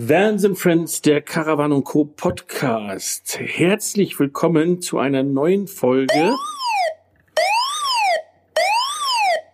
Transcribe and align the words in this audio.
Vans 0.00 0.44
and 0.44 0.56
Friends, 0.56 1.02
der 1.02 1.20
Caravan 1.20 1.82
Co. 1.82 2.04
Podcast. 2.04 3.36
Herzlich 3.40 4.20
willkommen 4.20 4.80
zu 4.80 5.00
einer 5.00 5.24
neuen 5.24 5.66
Folge. 5.66 6.36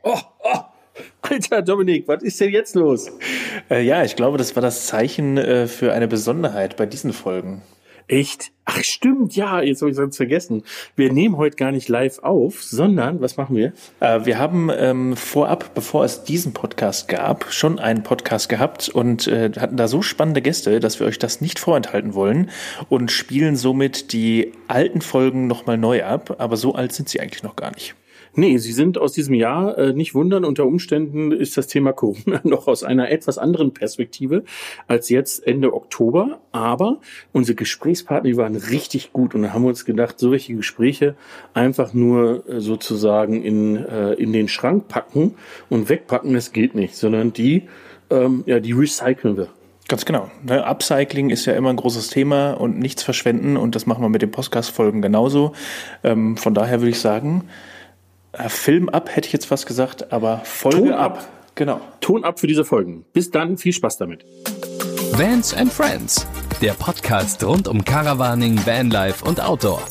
Oh, 0.02 0.18
oh, 0.42 0.58
Alter 1.22 1.62
Dominik, 1.62 2.06
was 2.08 2.22
ist 2.22 2.38
denn 2.42 2.50
jetzt 2.50 2.74
los? 2.74 3.10
Äh, 3.70 3.86
ja, 3.86 4.04
ich 4.04 4.16
glaube, 4.16 4.36
das 4.36 4.54
war 4.54 4.60
das 4.60 4.86
Zeichen 4.86 5.38
äh, 5.38 5.66
für 5.66 5.94
eine 5.94 6.08
Besonderheit 6.08 6.76
bei 6.76 6.84
diesen 6.84 7.14
Folgen. 7.14 7.62
Echt? 8.06 8.52
Ach 8.66 8.82
stimmt, 8.82 9.36
ja, 9.36 9.60
jetzt 9.60 9.82
habe 9.82 9.90
ich 9.90 9.96
sonst 9.96 10.16
vergessen. 10.16 10.62
Wir 10.96 11.12
nehmen 11.12 11.36
heute 11.36 11.56
gar 11.56 11.70
nicht 11.70 11.88
live 11.88 12.18
auf, 12.20 12.62
sondern, 12.62 13.20
was 13.20 13.36
machen 13.36 13.56
wir? 13.56 13.72
Äh, 14.00 14.24
wir 14.24 14.38
haben 14.38 14.70
ähm, 14.74 15.16
vorab, 15.16 15.74
bevor 15.74 16.04
es 16.04 16.24
diesen 16.24 16.52
Podcast 16.52 17.08
gab, 17.08 17.52
schon 17.52 17.78
einen 17.78 18.02
Podcast 18.02 18.48
gehabt 18.48 18.88
und 18.88 19.26
äh, 19.26 19.50
hatten 19.58 19.76
da 19.76 19.88
so 19.88 20.02
spannende 20.02 20.42
Gäste, 20.42 20.80
dass 20.80 21.00
wir 21.00 21.06
euch 21.06 21.18
das 21.18 21.40
nicht 21.40 21.58
vorenthalten 21.58 22.14
wollen 22.14 22.50
und 22.88 23.10
spielen 23.10 23.56
somit 23.56 24.12
die 24.12 24.52
alten 24.68 25.00
Folgen 25.00 25.46
nochmal 25.46 25.78
neu 25.78 26.04
ab, 26.04 26.36
aber 26.38 26.56
so 26.56 26.74
alt 26.74 26.92
sind 26.92 27.08
sie 27.08 27.20
eigentlich 27.20 27.42
noch 27.42 27.56
gar 27.56 27.72
nicht. 27.74 27.94
Nee, 28.36 28.58
sie 28.58 28.72
sind 28.72 28.98
aus 28.98 29.12
diesem 29.12 29.34
Jahr 29.34 29.78
äh, 29.78 29.92
nicht 29.92 30.14
wundern. 30.14 30.44
Unter 30.44 30.66
Umständen 30.66 31.32
ist 31.32 31.56
das 31.56 31.66
Thema 31.66 31.92
Corona 31.92 32.40
noch 32.44 32.66
aus 32.66 32.82
einer 32.82 33.10
etwas 33.10 33.38
anderen 33.38 33.72
Perspektive 33.72 34.44
als 34.88 35.08
jetzt 35.08 35.46
Ende 35.46 35.72
Oktober. 35.72 36.40
Aber 36.52 37.00
unsere 37.32 37.54
Gesprächspartner, 37.54 38.30
die 38.30 38.36
waren 38.36 38.56
richtig 38.56 39.12
gut. 39.12 39.34
Und 39.34 39.42
da 39.42 39.52
haben 39.52 39.62
wir 39.62 39.68
uns 39.68 39.84
gedacht, 39.84 40.18
so 40.18 40.32
welche 40.32 40.54
Gespräche 40.54 41.14
einfach 41.52 41.94
nur 41.94 42.48
äh, 42.48 42.60
sozusagen 42.60 43.42
in, 43.42 43.76
äh, 43.76 44.14
in 44.14 44.32
den 44.32 44.48
Schrank 44.48 44.88
packen 44.88 45.34
und 45.70 45.88
wegpacken, 45.88 46.34
das 46.34 46.52
geht 46.52 46.74
nicht, 46.74 46.96
sondern 46.96 47.32
die, 47.32 47.64
ähm, 48.10 48.42
ja, 48.46 48.60
die 48.60 48.72
recyceln 48.72 49.36
wir. 49.36 49.48
Ganz 49.86 50.06
genau. 50.06 50.30
Ne, 50.42 50.64
Upcycling 50.64 51.28
ist 51.28 51.44
ja 51.44 51.52
immer 51.52 51.68
ein 51.68 51.76
großes 51.76 52.08
Thema 52.08 52.52
und 52.52 52.78
nichts 52.78 53.02
verschwenden 53.02 53.58
und 53.58 53.74
das 53.74 53.84
machen 53.84 54.02
wir 54.02 54.08
mit 54.08 54.22
den 54.22 54.30
Podcast-Folgen 54.30 55.02
genauso. 55.02 55.52
Ähm, 56.02 56.38
von 56.38 56.54
daher 56.54 56.80
würde 56.80 56.90
ich 56.90 57.00
sagen, 57.00 57.44
Film 58.48 58.88
ab, 58.88 59.10
hätte 59.14 59.26
ich 59.26 59.32
jetzt 59.32 59.46
fast 59.46 59.66
gesagt, 59.66 60.12
aber 60.12 60.40
Folge 60.44 60.78
Ton 60.78 60.92
ab. 60.92 61.18
ab. 61.18 61.28
Genau. 61.54 61.80
Ton 62.00 62.24
ab 62.24 62.40
für 62.40 62.46
diese 62.46 62.64
Folgen. 62.64 63.04
Bis 63.12 63.30
dann, 63.30 63.58
viel 63.58 63.72
Spaß 63.72 63.98
damit. 63.98 64.24
Vans 65.12 65.54
and 65.54 65.72
Friends, 65.72 66.26
der 66.60 66.72
Podcast 66.72 67.44
rund 67.44 67.68
um 67.68 67.84
Caravaning, 67.84 68.58
Vanlife 68.66 69.24
und 69.24 69.40
Outdoor. 69.40 69.82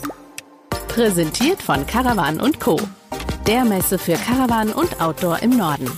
Präsentiert 0.90 1.62
von 1.62 1.88
Caravan 1.88 2.40
und 2.40 2.60
Co. 2.60 2.78
Der 3.48 3.66
Messe 3.66 3.98
für 3.98 4.14
Caravan 4.14 4.72
und 4.72 5.02
Outdoor 5.02 5.42
im 5.42 5.58
Norden. 5.58 5.90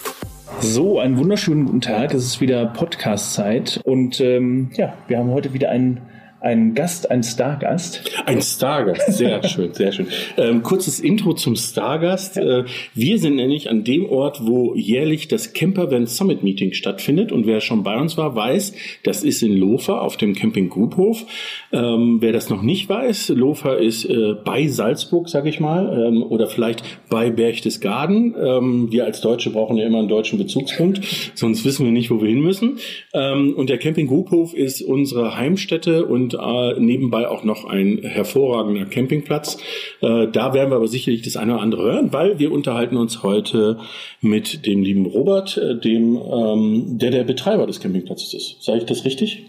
So, 0.62 1.00
einen 1.00 1.18
wunderschönen 1.18 1.66
guten 1.66 1.82
Tag. 1.82 2.14
Es 2.14 2.24
ist 2.24 2.42
wieder 2.42 2.66
Podcast-Zeit 2.68 3.82
und 3.84 4.22
ähm, 4.22 4.72
ja, 4.76 4.94
wir 5.08 5.18
haben 5.18 5.32
heute 5.32 5.54
wieder 5.54 5.70
einen 5.70 6.02
einen 6.46 6.76
Gast, 6.76 7.10
einen 7.10 7.24
Stargast. 7.24 8.04
Ein 8.26 8.40
Stargast, 8.40 9.12
sehr 9.12 9.44
schön, 9.48 9.74
sehr 9.74 9.92
schön. 9.92 10.08
Ähm, 10.38 10.62
kurzes 10.62 11.00
Intro 11.00 11.34
zum 11.34 11.56
Stargast. 11.56 12.38
Äh, 12.38 12.66
wir 12.94 13.18
sind 13.18 13.38
nämlich 13.38 13.72
an 13.72 13.84
dem 13.84 14.06
Ort, 14.06 14.46
wo 14.46 14.76
jährlich 14.76 15.28
das 15.28 15.54
Campervan 15.54 16.06
Summit 16.06 16.44
Meeting 16.44 16.74
stattfindet. 16.74 17.32
Und 17.32 17.48
wer 17.48 17.62
schon 17.62 17.82
bei 17.82 18.00
uns 18.00 18.16
war, 18.16 18.36
weiß, 18.36 18.74
das 19.04 19.24
ist 19.24 19.42
in 19.42 19.58
Lofer 19.58 20.04
auf 20.04 20.18
dem 20.18 20.36
Camping 20.36 20.70
Grubhof. 20.70 21.26
Ähm, 21.72 22.18
wer 22.20 22.32
das 22.32 22.52
noch 22.52 22.62
nicht 22.62 22.88
weiß, 22.88 23.30
Lofer 23.30 23.80
ist 23.80 24.06
äh, 24.06 24.36
bei 24.46 24.68
Salzburg, 24.68 25.30
sage 25.30 25.50
ich 25.50 25.60
mal, 25.60 26.08
ähm, 26.08 26.22
oder 26.22 26.46
vielleicht 26.46 26.84
bei 27.10 27.32
Berchtesgaden. 27.32 28.36
Ähm, 28.40 28.92
wir 28.92 29.06
als 29.06 29.20
Deutsche 29.20 29.50
brauchen 29.50 29.78
ja 29.78 29.88
immer 29.88 29.98
einen 29.98 30.10
deutschen 30.10 30.38
Bezugspunkt, 30.38 31.02
sonst 31.34 31.66
wissen 31.66 31.86
wir 31.86 31.92
nicht, 31.92 32.12
wo 32.12 32.22
wir 32.22 32.30
hin 32.30 32.42
müssen. 32.42 32.78
Ähm, 33.16 33.56
und 33.58 33.72
der 33.72 33.80
Camping 33.80 34.06
Grubhof 34.06 34.54
ist 34.54 34.84
unsere 34.84 35.36
Heimstätte 35.36 36.06
und 36.06 36.35
äh, 36.36 36.80
nebenbei 36.80 37.28
auch 37.28 37.44
noch 37.44 37.66
ein 37.66 38.00
hervorragender 38.04 38.86
Campingplatz. 38.86 39.58
Äh, 40.02 40.28
da 40.28 40.54
werden 40.54 40.70
wir 40.70 40.78
aber 40.78 40.88
sicherlich 40.88 41.22
das 41.22 41.38
eine 41.38 41.54
oder 41.54 41.62
andere 41.62 41.84
hören, 41.84 42.14
weil 42.14 42.40
wir 42.40 42.52
unterhalten 42.52 42.98
uns 42.98 43.24
heute 43.24 43.80
mit 44.22 44.66
dem 44.66 44.84
lieben 44.84 45.06
Robert, 45.06 45.58
äh, 45.58 45.80
dem, 45.80 46.16
ähm, 46.18 46.98
der 46.98 47.12
der 47.12 47.24
Betreiber 47.24 47.66
des 47.68 47.80
Campingplatzes 47.80 48.34
ist. 48.34 48.64
Sage 48.64 48.80
ich 48.80 48.86
das 48.86 49.06
richtig? 49.06 49.46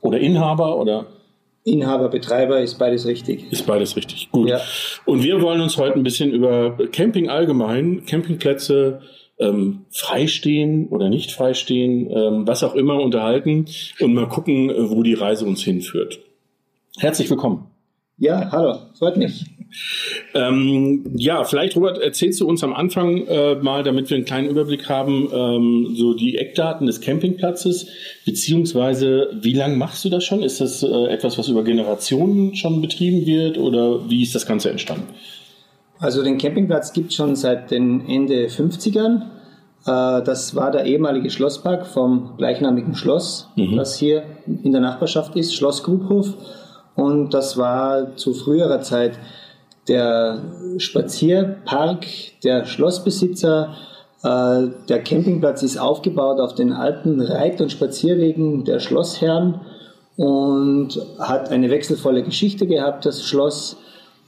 Oder 0.00 0.18
Inhaber 0.18 0.78
oder? 0.78 1.06
Inhaber, 1.64 2.08
Betreiber 2.08 2.60
ist 2.60 2.78
beides 2.78 3.06
richtig. 3.06 3.44
Ist 3.52 3.66
beides 3.66 3.96
richtig. 3.96 4.30
Gut. 4.32 4.48
Ja. 4.48 4.60
Und 5.04 5.22
wir 5.22 5.40
wollen 5.40 5.60
uns 5.60 5.78
heute 5.78 5.94
ein 5.94 6.02
bisschen 6.02 6.32
über 6.32 6.76
Camping 6.90 7.28
allgemein, 7.28 8.04
Campingplätze, 8.04 9.00
ähm, 9.38 9.84
freistehen 9.90 10.88
oder 10.88 11.08
nicht 11.08 11.32
freistehen, 11.32 12.10
ähm, 12.10 12.46
was 12.46 12.62
auch 12.62 12.74
immer 12.74 13.00
unterhalten 13.00 13.66
und 14.00 14.14
mal 14.14 14.28
gucken, 14.28 14.70
äh, 14.70 14.90
wo 14.90 15.02
die 15.02 15.14
Reise 15.14 15.44
uns 15.46 15.62
hinführt. 15.62 16.20
Herzlich 16.98 17.30
willkommen. 17.30 17.66
Ja, 18.18 18.50
hallo, 18.52 18.78
freut 18.98 19.16
mich. 19.16 19.46
Ähm, 20.34 21.04
ja, 21.16 21.44
vielleicht, 21.44 21.76
Robert, 21.76 21.98
erzählst 21.98 22.40
du 22.40 22.46
uns 22.46 22.62
am 22.62 22.74
Anfang 22.74 23.26
äh, 23.26 23.54
mal, 23.56 23.82
damit 23.82 24.10
wir 24.10 24.16
einen 24.16 24.26
kleinen 24.26 24.48
Überblick 24.48 24.88
haben, 24.88 25.28
ähm, 25.32 25.94
so 25.94 26.14
die 26.14 26.36
Eckdaten 26.36 26.86
des 26.86 27.00
Campingplatzes, 27.00 27.88
beziehungsweise 28.24 29.30
wie 29.40 29.54
lange 29.54 29.76
machst 29.76 30.04
du 30.04 30.10
das 30.10 30.24
schon? 30.24 30.42
Ist 30.42 30.60
das 30.60 30.82
äh, 30.82 31.06
etwas, 31.06 31.38
was 31.38 31.48
über 31.48 31.64
Generationen 31.64 32.54
schon 32.54 32.82
betrieben 32.82 33.26
wird 33.26 33.58
oder 33.58 34.08
wie 34.10 34.22
ist 34.22 34.34
das 34.34 34.46
Ganze 34.46 34.70
entstanden? 34.70 35.08
Also 36.02 36.22
den 36.24 36.36
Campingplatz 36.36 36.92
gibt 36.92 37.10
es 37.10 37.14
schon 37.14 37.36
seit 37.36 37.70
den 37.70 38.06
Ende 38.08 38.48
50ern. 38.48 39.22
Äh, 39.86 40.22
das 40.24 40.56
war 40.56 40.72
der 40.72 40.84
ehemalige 40.84 41.30
Schlosspark 41.30 41.86
vom 41.86 42.34
gleichnamigen 42.38 42.94
Schloss, 42.96 43.48
Mhm. 43.56 43.76
das 43.76 43.96
hier 43.96 44.24
in 44.46 44.72
der 44.72 44.80
Nachbarschaft 44.80 45.36
ist, 45.36 45.54
Schloss 45.54 45.82
Grubhof. 45.84 46.34
Und 46.96 47.32
das 47.34 47.56
war 47.56 48.16
zu 48.16 48.34
früherer 48.34 48.80
Zeit 48.80 49.12
der 49.88 50.42
Spazierpark 50.78 52.04
der 52.42 52.64
Schlossbesitzer. 52.64 53.74
Äh, 54.24 54.68
Der 54.88 55.02
Campingplatz 55.04 55.62
ist 55.62 55.78
aufgebaut 55.78 56.40
auf 56.40 56.54
den 56.54 56.72
alten 56.72 57.20
Reit- 57.20 57.60
und 57.60 57.70
Spazierwegen 57.72 58.64
der 58.64 58.78
Schlossherren 58.80 59.60
und 60.16 60.90
hat 61.18 61.50
eine 61.50 61.70
wechselvolle 61.70 62.22
Geschichte 62.24 62.66
gehabt, 62.66 63.06
das 63.06 63.22
Schloss. 63.24 63.76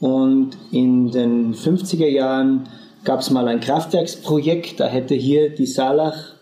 Und 0.05 0.59
in 0.71 1.13
den 1.13 1.55
50er 1.55 2.07
Jahren 2.07 2.69
gab 3.05 3.21
es 3.21 3.31
mal 3.31 3.49
ein 3.49 3.61
Kraftwerksprojekt, 3.61 4.79
da 4.79 4.87
hätte 4.87 5.15
hier 5.15 5.49
die 5.49 5.65
Saalach, 5.65 6.35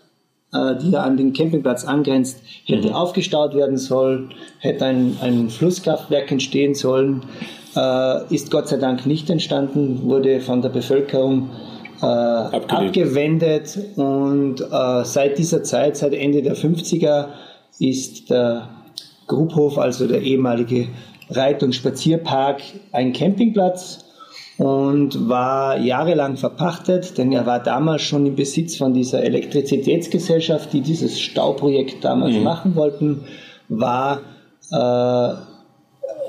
äh, 0.51 0.75
die 0.81 0.91
ja 0.91 1.03
an 1.03 1.15
den 1.15 1.31
Campingplatz 1.31 1.85
angrenzt, 1.85 2.41
hätte 2.65 2.93
aufgestaut 2.93 3.55
werden 3.55 3.77
sollen, 3.77 4.33
hätte 4.59 4.83
ein, 4.83 5.15
ein 5.21 5.49
Flusskraftwerk 5.49 6.29
entstehen 6.29 6.75
sollen, 6.75 7.21
äh, 7.73 8.35
ist 8.35 8.51
Gott 8.51 8.67
sei 8.67 8.75
Dank 8.75 9.05
nicht 9.05 9.29
entstanden, 9.29 10.09
wurde 10.09 10.41
von 10.41 10.61
der 10.61 10.67
Bevölkerung 10.67 11.51
äh, 12.01 12.05
abgewendet. 12.05 13.79
Und 13.95 14.59
äh, 14.59 15.05
seit 15.05 15.37
dieser 15.37 15.63
Zeit, 15.63 15.95
seit 15.95 16.13
Ende 16.13 16.41
der 16.41 16.57
50er, 16.57 17.27
ist 17.79 18.29
der 18.29 18.67
Grubhof, 19.27 19.77
also 19.77 20.05
der 20.05 20.21
ehemalige 20.21 20.89
Reit- 21.29 21.63
und 21.63 21.73
Spazierpark, 21.73 22.61
ein 22.91 23.13
Campingplatz 23.13 24.05
und 24.57 25.29
war 25.29 25.79
jahrelang 25.79 26.37
verpachtet, 26.37 27.17
denn 27.17 27.31
er 27.31 27.45
war 27.45 27.59
damals 27.59 28.03
schon 28.03 28.25
im 28.25 28.35
Besitz 28.35 28.77
von 28.77 28.93
dieser 28.93 29.23
Elektrizitätsgesellschaft, 29.23 30.73
die 30.73 30.81
dieses 30.81 31.19
Stauprojekt 31.19 32.03
damals 32.03 32.35
machen 32.37 32.75
wollten, 32.75 33.21
war 33.69 34.21
äh, 34.71 35.33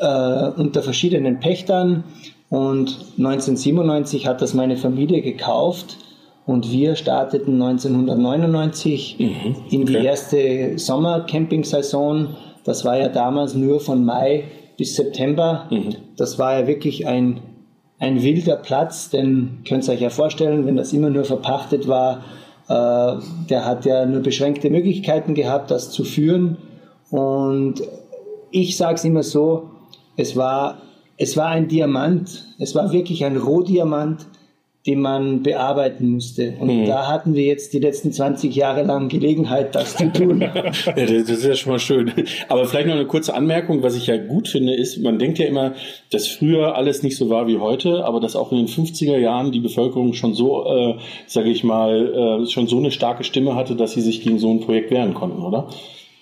äh, 0.00 0.50
unter 0.56 0.82
verschiedenen 0.82 1.40
Pächtern 1.40 2.04
und 2.48 2.98
1997 3.18 4.26
hat 4.26 4.40
das 4.40 4.54
meine 4.54 4.76
Familie 4.76 5.22
gekauft 5.22 5.98
und 6.46 6.70
wir 6.70 6.94
starteten 6.96 7.60
1999 7.60 9.18
in 9.18 9.86
die 9.86 9.96
okay. 9.96 10.06
erste 10.06 10.78
Sommercamping-Saison. 10.78 12.36
Das 12.64 12.84
war 12.84 12.98
ja 12.98 13.08
damals 13.08 13.54
nur 13.54 13.80
von 13.80 14.04
Mai 14.04 14.44
bis 14.76 14.96
September. 14.96 15.68
Das 16.16 16.38
war 16.38 16.58
ja 16.58 16.66
wirklich 16.66 17.06
ein, 17.06 17.40
ein 17.98 18.22
wilder 18.22 18.56
Platz, 18.56 19.10
denn 19.10 19.60
könnt 19.66 19.86
ihr 19.88 19.94
euch 19.94 20.00
ja 20.00 20.10
vorstellen, 20.10 20.66
wenn 20.66 20.76
das 20.76 20.92
immer 20.92 21.10
nur 21.10 21.24
verpachtet 21.24 21.88
war, 21.88 22.24
äh, 22.68 23.20
der 23.50 23.64
hat 23.64 23.84
ja 23.84 24.06
nur 24.06 24.22
beschränkte 24.22 24.70
Möglichkeiten 24.70 25.34
gehabt, 25.34 25.70
das 25.70 25.90
zu 25.90 26.04
führen. 26.04 26.56
Und 27.10 27.82
ich 28.50 28.76
sage 28.76 28.94
es 28.94 29.04
immer 29.04 29.22
so, 29.22 29.70
es 30.16 30.36
war, 30.36 30.78
es 31.16 31.36
war 31.36 31.48
ein 31.48 31.68
Diamant, 31.68 32.44
es 32.58 32.74
war 32.74 32.92
wirklich 32.92 33.24
ein 33.24 33.36
Rohdiamant, 33.36 34.26
den 34.86 35.00
man 35.00 35.42
bearbeiten 35.42 36.10
musste. 36.10 36.56
Und 36.60 36.84
da 36.84 37.08
hatten 37.08 37.34
wir 37.34 37.44
jetzt 37.44 37.72
die 37.72 37.78
letzten 37.78 38.12
20 38.12 38.54
Jahre 38.54 38.82
lang 38.82 39.08
Gelegenheit, 39.08 39.74
das 39.74 39.96
zu 39.96 40.12
tun. 40.12 40.44
Ja, 40.54 41.06
das 41.06 41.24
das 41.26 41.38
ist 41.38 41.44
ja 41.44 41.54
schon 41.54 41.72
mal 41.72 41.78
schön. 41.78 42.12
Aber 42.48 42.64
vielleicht 42.66 42.86
noch 42.86 42.94
eine 42.94 43.06
kurze 43.06 43.34
Anmerkung, 43.34 43.82
was 43.82 43.96
ich 43.96 44.06
ja 44.06 44.16
gut 44.16 44.48
finde, 44.48 44.74
ist, 44.74 44.98
man 44.98 45.18
denkt 45.18 45.38
ja 45.38 45.46
immer, 45.46 45.74
dass 46.10 46.26
früher 46.26 46.76
alles 46.76 47.02
nicht 47.02 47.16
so 47.16 47.30
war 47.30 47.46
wie 47.46 47.58
heute, 47.58 48.04
aber 48.04 48.20
dass 48.20 48.36
auch 48.36 48.52
in 48.52 48.58
den 48.58 48.68
50er 48.68 49.16
Jahren 49.18 49.52
die 49.52 49.60
Bevölkerung 49.60 50.12
schon 50.12 50.34
so, 50.34 50.64
äh, 50.66 50.94
sage 51.26 51.50
ich 51.50 51.64
mal, 51.64 52.42
äh, 52.42 52.46
schon 52.50 52.66
so 52.66 52.78
eine 52.78 52.90
starke 52.90 53.24
Stimme 53.24 53.54
hatte, 53.54 53.76
dass 53.76 53.92
sie 53.92 54.00
sich 54.00 54.22
gegen 54.22 54.38
so 54.38 54.50
ein 54.50 54.60
Projekt 54.60 54.90
wehren 54.90 55.14
konnten, 55.14 55.42
oder? 55.42 55.68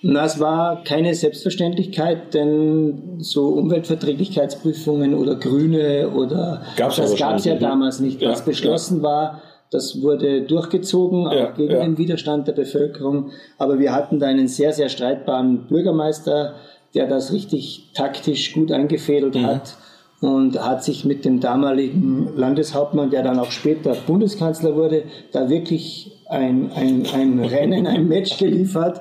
Na, 0.05 0.25
es 0.25 0.37
war 0.39 0.83
keine 0.83 1.15
Selbstverständlichkeit, 1.15 2.33
denn 2.33 3.19
so 3.19 3.47
Umweltverträglichkeitsprüfungen 3.49 5.13
oder 5.15 5.35
Grüne 5.35 6.09
oder 6.13 6.61
Gab's 6.75 6.97
das 6.97 7.15
gab 7.15 7.37
es 7.37 7.43
schon, 7.43 7.53
ja 7.53 7.55
ne? 7.55 7.61
damals 7.61 7.99
nicht. 7.99 8.21
Ja, 8.21 8.31
Was 8.31 8.43
beschlossen 8.43 9.01
war, 9.01 9.41
das 9.71 10.01
wurde 10.01 10.41
durchgezogen, 10.41 11.27
auch 11.27 11.33
Ja, 11.33 11.51
gegen 11.51 11.71
ja. 11.73 11.79
den 11.83 11.97
Widerstand 11.97 12.47
der 12.47 12.53
Bevölkerung. 12.53 13.31
Aber 13.57 13.79
wir 13.79 13.93
hatten 13.93 14.19
da 14.19 14.27
einen 14.27 14.47
sehr, 14.47 14.73
sehr 14.73 14.89
streitbaren 14.89 15.67
Bürgermeister, 15.67 16.55
der 16.93 17.07
das 17.07 17.31
richtig 17.33 17.89
taktisch 17.95 18.53
gut 18.53 18.71
eingefädelt 18.71 19.35
Mhm. 19.35 19.45
hat 19.47 19.77
und 20.21 20.59
hat 20.63 20.83
sich 20.83 21.05
mit 21.05 21.25
dem 21.25 21.39
damaligen 21.39 22.29
Landeshauptmann, 22.35 23.09
der 23.09 23.23
dann 23.23 23.39
auch 23.39 23.51
später 23.51 23.95
Bundeskanzler 24.05 24.75
wurde, 24.75 25.03
da 25.31 25.49
wirklich 25.49 26.11
ein, 26.29 26.71
ein, 26.75 27.05
ein 27.13 27.39
Rennen, 27.39 27.87
ein 27.87 28.07
Match 28.07 28.37
geliefert. 28.37 28.99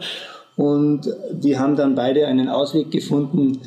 Und 0.57 1.09
die 1.33 1.59
haben 1.59 1.77
dann 1.77 1.95
beide 1.95 2.27
einen 2.27 2.49
Ausweg 2.49 2.91
gefunden, 2.91 3.61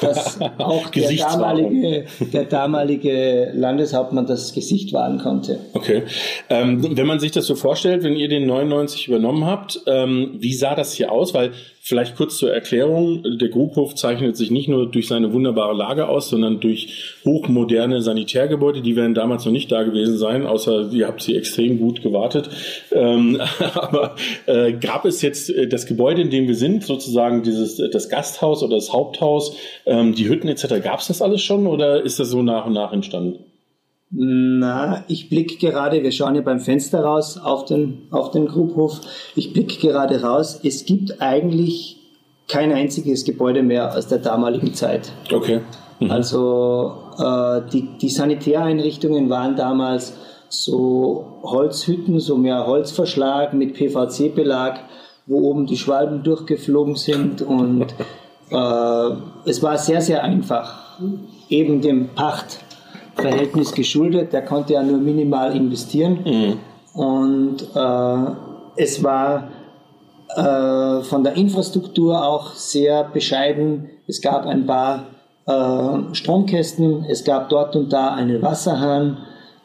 dass 0.00 0.40
auch 0.58 0.88
der 0.94 1.12
damalige, 1.12 2.04
der 2.32 2.44
damalige 2.44 3.52
Landeshauptmann 3.54 4.26
das 4.26 4.52
Gesicht 4.52 4.92
wahren 4.92 5.18
konnte. 5.18 5.60
Okay. 5.72 6.02
Ähm, 6.48 6.96
wenn 6.96 7.06
man 7.06 7.20
sich 7.20 7.32
das 7.32 7.46
so 7.46 7.54
vorstellt, 7.54 8.02
wenn 8.02 8.16
ihr 8.16 8.28
den 8.28 8.46
99 8.46 9.08
übernommen 9.08 9.44
habt, 9.46 9.80
ähm, 9.86 10.36
wie 10.38 10.54
sah 10.54 10.74
das 10.74 10.92
hier 10.92 11.12
aus? 11.12 11.34
Weil 11.34 11.52
vielleicht 11.82 12.16
kurz 12.16 12.36
zur 12.36 12.52
Erklärung, 12.52 13.22
der 13.38 13.48
Grubhof 13.48 13.94
zeichnet 13.94 14.36
sich 14.36 14.50
nicht 14.50 14.68
nur 14.68 14.90
durch 14.90 15.08
seine 15.08 15.32
wunderbare 15.32 15.74
Lage 15.74 16.08
aus, 16.08 16.28
sondern 16.28 16.60
durch 16.60 17.14
hochmoderne 17.24 18.02
Sanitärgebäude. 18.02 18.82
Die 18.82 18.96
werden 18.96 19.14
damals 19.14 19.44
noch 19.44 19.52
nicht 19.52 19.72
da 19.72 19.82
gewesen 19.82 20.18
sein, 20.18 20.46
außer 20.46 20.90
ihr 20.92 21.06
habt 21.06 21.22
sie 21.22 21.36
extrem 21.36 21.78
gut 21.78 22.02
gewartet. 22.02 22.50
Ähm, 22.92 23.40
aber 23.74 24.14
äh, 24.46 24.72
gab 24.74 25.04
es 25.06 25.22
jetzt 25.22 25.50
äh, 25.50 25.66
das 25.66 25.86
Gebäude, 25.86 26.20
in 26.22 26.30
dem 26.30 26.46
wir 26.46 26.54
sind, 26.54 26.84
sozusagen 26.84 27.42
dieses 27.42 27.76
das 27.76 28.08
Gasthaus 28.08 28.62
oder 28.62 28.76
das 28.76 28.92
Haupthaus, 28.92 29.56
ähm, 29.86 30.14
die 30.14 30.28
Hütten 30.28 30.48
etc. 30.48 30.82
Gab 30.82 31.00
es 31.00 31.08
das 31.08 31.22
alles 31.22 31.42
schon 31.42 31.66
oder 31.66 32.02
ist 32.02 32.20
das 32.20 32.28
so 32.28 32.42
nach 32.42 32.66
und 32.66 32.72
nach 32.72 32.92
entstanden? 32.92 33.44
Na, 34.12 35.04
ich 35.06 35.28
blicke 35.28 35.56
gerade, 35.56 36.02
wir 36.02 36.10
schauen 36.10 36.34
ja 36.34 36.40
beim 36.40 36.58
Fenster 36.58 37.04
raus 37.04 37.38
auf 37.38 37.64
den, 37.64 38.08
auf 38.10 38.32
den 38.32 38.46
Grubhof. 38.46 39.00
Ich 39.36 39.52
blicke 39.52 39.78
gerade 39.78 40.22
raus. 40.22 40.60
Es 40.64 40.84
gibt 40.84 41.22
eigentlich 41.22 41.96
kein 42.48 42.72
einziges 42.72 43.24
Gebäude 43.24 43.62
mehr 43.62 43.96
aus 43.96 44.08
der 44.08 44.18
damaligen 44.18 44.74
Zeit. 44.74 45.12
Okay. 45.32 45.60
Mhm. 46.00 46.10
Also 46.10 46.92
äh, 47.18 47.60
die, 47.72 47.88
die 48.00 48.08
Sanitäreinrichtungen 48.08 49.30
waren 49.30 49.54
damals 49.54 50.14
so 50.48 51.38
Holzhütten, 51.44 52.18
so 52.18 52.36
mehr 52.36 52.66
Holzverschlag 52.66 53.54
mit 53.54 53.74
PVC-Belag, 53.74 54.80
wo 55.26 55.42
oben 55.48 55.66
die 55.66 55.76
Schwalben 55.76 56.24
durchgeflogen 56.24 56.96
sind 56.96 57.42
und 57.42 57.94
es 58.50 59.62
war 59.62 59.78
sehr, 59.78 60.00
sehr 60.00 60.24
einfach. 60.24 60.98
Eben 61.48 61.80
dem 61.80 62.08
Pachtverhältnis 62.08 63.72
geschuldet, 63.72 64.32
der 64.32 64.44
konnte 64.44 64.74
ja 64.74 64.82
nur 64.82 64.98
minimal 64.98 65.54
investieren 65.54 66.58
und 66.94 67.62
äh, 67.74 68.32
es 68.76 69.02
war 69.02 69.48
äh, 70.36 71.02
von 71.02 71.24
der 71.24 71.34
Infrastruktur 71.34 72.24
auch 72.24 72.54
sehr 72.54 73.04
bescheiden. 73.04 73.90
Es 74.06 74.20
gab 74.20 74.46
ein 74.46 74.66
paar 74.66 75.06
äh, 75.46 76.14
Stromkästen, 76.14 77.04
es 77.08 77.24
gab 77.24 77.48
dort 77.48 77.76
und 77.76 77.92
da 77.92 78.14
einen 78.14 78.42
Wasserhahn, 78.42 79.18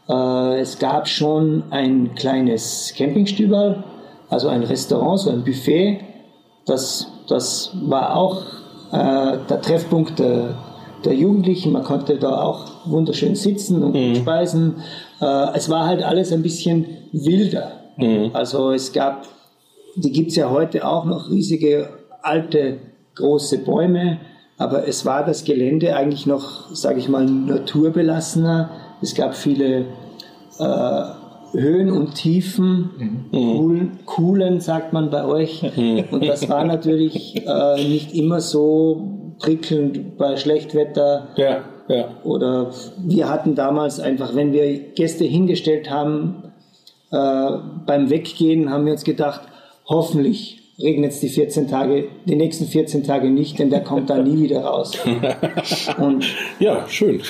äh, 0.07 0.59
es 0.59 0.79
gab 0.79 1.07
schon 1.07 1.63
ein 1.71 2.15
kleines 2.15 2.93
Campingstüberl, 2.95 3.83
also 4.29 4.49
ein 4.49 4.63
Restaurant, 4.63 5.19
so 5.19 5.29
ein 5.29 5.43
Buffet. 5.43 5.99
Das, 6.65 7.11
das 7.27 7.71
war 7.83 8.15
auch 8.15 8.41
äh, 8.41 8.54
der 8.91 9.61
Treffpunkt 9.61 10.19
der, 10.19 10.55
der 11.03 11.13
Jugendlichen. 11.13 11.71
Man 11.71 11.83
konnte 11.83 12.17
da 12.17 12.41
auch 12.41 12.65
wunderschön 12.85 13.35
sitzen 13.35 13.83
und 13.83 13.93
gut 13.93 14.17
speisen. 14.17 14.75
Äh, 15.21 15.55
es 15.55 15.69
war 15.69 15.85
halt 15.85 16.03
alles 16.03 16.31
ein 16.31 16.41
bisschen 16.41 16.85
wilder. 17.11 17.71
Also 18.33 18.71
es 18.71 18.91
gab 18.91 19.25
die 19.95 20.11
gibt 20.11 20.31
es 20.31 20.35
ja 20.35 20.49
heute 20.49 20.85
auch 20.87 21.05
noch, 21.05 21.29
riesige, 21.29 21.89
alte, 22.21 22.77
große 23.15 23.59
Bäume. 23.59 24.19
Aber 24.57 24.87
es 24.87 25.05
war 25.05 25.25
das 25.25 25.43
Gelände 25.43 25.95
eigentlich 25.95 26.25
noch, 26.25 26.73
sage 26.73 26.99
ich 26.99 27.09
mal, 27.09 27.25
naturbelassener. 27.25 28.69
Es 29.01 29.15
gab 29.15 29.35
viele 29.35 29.85
äh, 30.59 31.03
Höhen 31.55 31.89
und 31.91 32.15
Tiefen, 32.15 33.27
Kuhlen, 33.31 33.99
Kuhlen 34.05 34.59
sagt 34.59 34.93
man 34.93 35.09
bei 35.09 35.25
euch. 35.25 35.63
Und 36.11 36.27
das 36.27 36.49
war 36.49 36.63
natürlich 36.63 37.43
äh, 37.45 37.87
nicht 37.87 38.13
immer 38.13 38.41
so 38.41 39.35
prickelnd 39.39 40.17
bei 40.17 40.37
Schlechtwetter. 40.37 41.29
Ja, 41.37 41.63
ja. 41.87 42.09
Oder 42.23 42.71
wir 42.97 43.29
hatten 43.29 43.55
damals 43.55 43.99
einfach, 43.99 44.35
wenn 44.35 44.53
wir 44.53 44.77
Gäste 44.93 45.23
hingestellt 45.25 45.89
haben, 45.89 46.43
äh, 47.11 47.51
beim 47.85 48.09
Weggehen 48.09 48.69
haben 48.69 48.85
wir 48.85 48.93
uns 48.93 49.03
gedacht, 49.03 49.41
hoffentlich 49.87 50.61
regnet 50.81 51.11
es 51.11 51.19
die 51.21 51.29
14 51.29 51.67
Tage, 51.69 52.05
die 52.25 52.35
nächsten 52.35 52.65
14 52.65 53.03
Tage 53.03 53.29
nicht, 53.29 53.59
denn 53.59 53.69
der 53.69 53.81
kommt 53.81 54.09
da 54.09 54.17
nie 54.17 54.43
wieder 54.43 54.61
raus. 54.61 54.97
Und 55.97 56.25
Ja, 56.59 56.85
schön. 56.87 57.21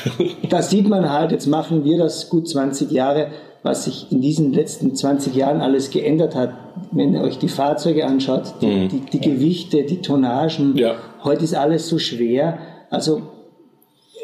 da 0.49 0.61
sieht 0.61 0.87
man 0.89 1.11
halt, 1.11 1.31
jetzt 1.31 1.45
machen 1.47 1.83
wir 1.83 1.97
das 1.97 2.29
gut 2.29 2.49
20 2.49 2.89
Jahre, 2.91 3.27
was 3.65 3.85
sich 3.85 4.11
in 4.11 4.21
diesen 4.21 4.53
letzten 4.53 4.93
20 4.95 5.33
Jahren 5.33 5.59
alles 5.59 5.89
geändert 5.89 6.35
hat. 6.35 6.53
Wenn 6.91 7.15
ihr 7.15 7.21
euch 7.21 7.39
die 7.39 7.47
Fahrzeuge 7.47 8.05
anschaut, 8.05 8.53
die, 8.61 8.87
die, 8.87 8.99
die 8.99 9.19
Gewichte, 9.19 9.83
die 9.83 10.01
Tonnagen, 10.01 10.77
Ja. 10.77 10.95
heute 11.23 11.43
ist 11.43 11.55
alles 11.55 11.89
so 11.89 11.97
schwer. 11.97 12.59
Also 12.91 13.23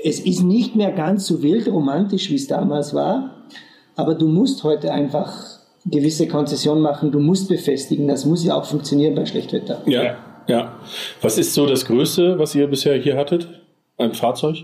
es 0.03 0.19
ist 0.19 0.43
nicht 0.43 0.75
mehr 0.75 0.91
ganz 0.91 1.25
so 1.25 1.41
wild 1.41 1.67
romantisch, 1.67 2.29
wie 2.29 2.35
es 2.35 2.45
damals 2.47 2.93
war, 2.93 3.31
aber 3.95 4.13
du 4.13 4.27
musst 4.27 4.63
heute 4.63 4.91
einfach 4.93 5.33
gewisse 5.87 6.27
Konzessionen 6.27 6.83
machen, 6.83 7.11
du 7.11 7.19
musst 7.19 7.49
befestigen, 7.49 8.07
das 8.07 8.25
muss 8.25 8.45
ja 8.45 8.53
auch 8.55 8.65
funktionieren 8.65 9.15
bei 9.15 9.25
Schlechtwetter. 9.25 9.81
Ja, 9.87 10.17
ja. 10.47 10.75
Was 11.23 11.39
ist 11.39 11.55
so 11.55 11.65
das 11.65 11.85
Größte, 11.85 12.37
was 12.37 12.53
ihr 12.53 12.67
bisher 12.67 12.95
hier 13.01 13.17
hattet? 13.17 13.47
Ein 13.97 14.13
Fahrzeug? 14.13 14.57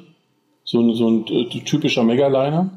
So 0.63 0.81
ein, 0.81 0.94
so 0.94 1.09
ein 1.09 1.25
äh, 1.29 1.45
typischer 1.65 2.03
Megaliner? 2.03 2.69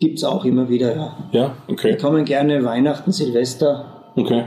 Gibt 0.00 0.18
es 0.18 0.24
auch 0.24 0.44
immer 0.44 0.68
wieder, 0.68 0.96
ja. 0.96 1.16
Ja, 1.30 1.54
okay. 1.68 1.90
Wir 1.90 1.98
kommen 1.98 2.24
gerne 2.24 2.64
Weihnachten, 2.64 3.12
Silvester, 3.12 4.02
Okay, 4.16 4.44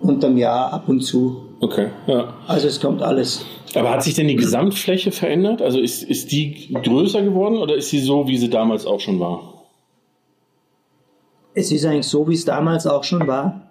unterm 0.00 0.36
Jahr 0.38 0.72
ab 0.72 0.88
und 0.88 1.00
zu. 1.02 1.42
okay, 1.60 1.88
ja. 2.06 2.32
Also 2.46 2.66
es 2.68 2.80
kommt 2.80 3.02
alles. 3.02 3.44
Aber 3.74 3.90
hat 3.90 4.02
sich 4.02 4.14
denn 4.14 4.28
die 4.28 4.36
Gesamtfläche 4.36 5.12
verändert? 5.12 5.60
Also 5.62 5.78
ist, 5.80 6.02
ist 6.02 6.32
die 6.32 6.72
größer 6.72 7.22
geworden 7.22 7.56
oder 7.58 7.74
ist 7.76 7.90
sie 7.90 8.00
so, 8.00 8.26
wie 8.28 8.36
sie 8.38 8.48
damals 8.50 8.86
auch 8.86 9.00
schon 9.00 9.18
war? 9.20 9.64
Es 11.54 11.70
ist 11.70 11.84
eigentlich 11.84 12.06
so, 12.06 12.28
wie 12.28 12.34
es 12.34 12.44
damals 12.44 12.86
auch 12.86 13.04
schon 13.04 13.26
war. 13.26 13.68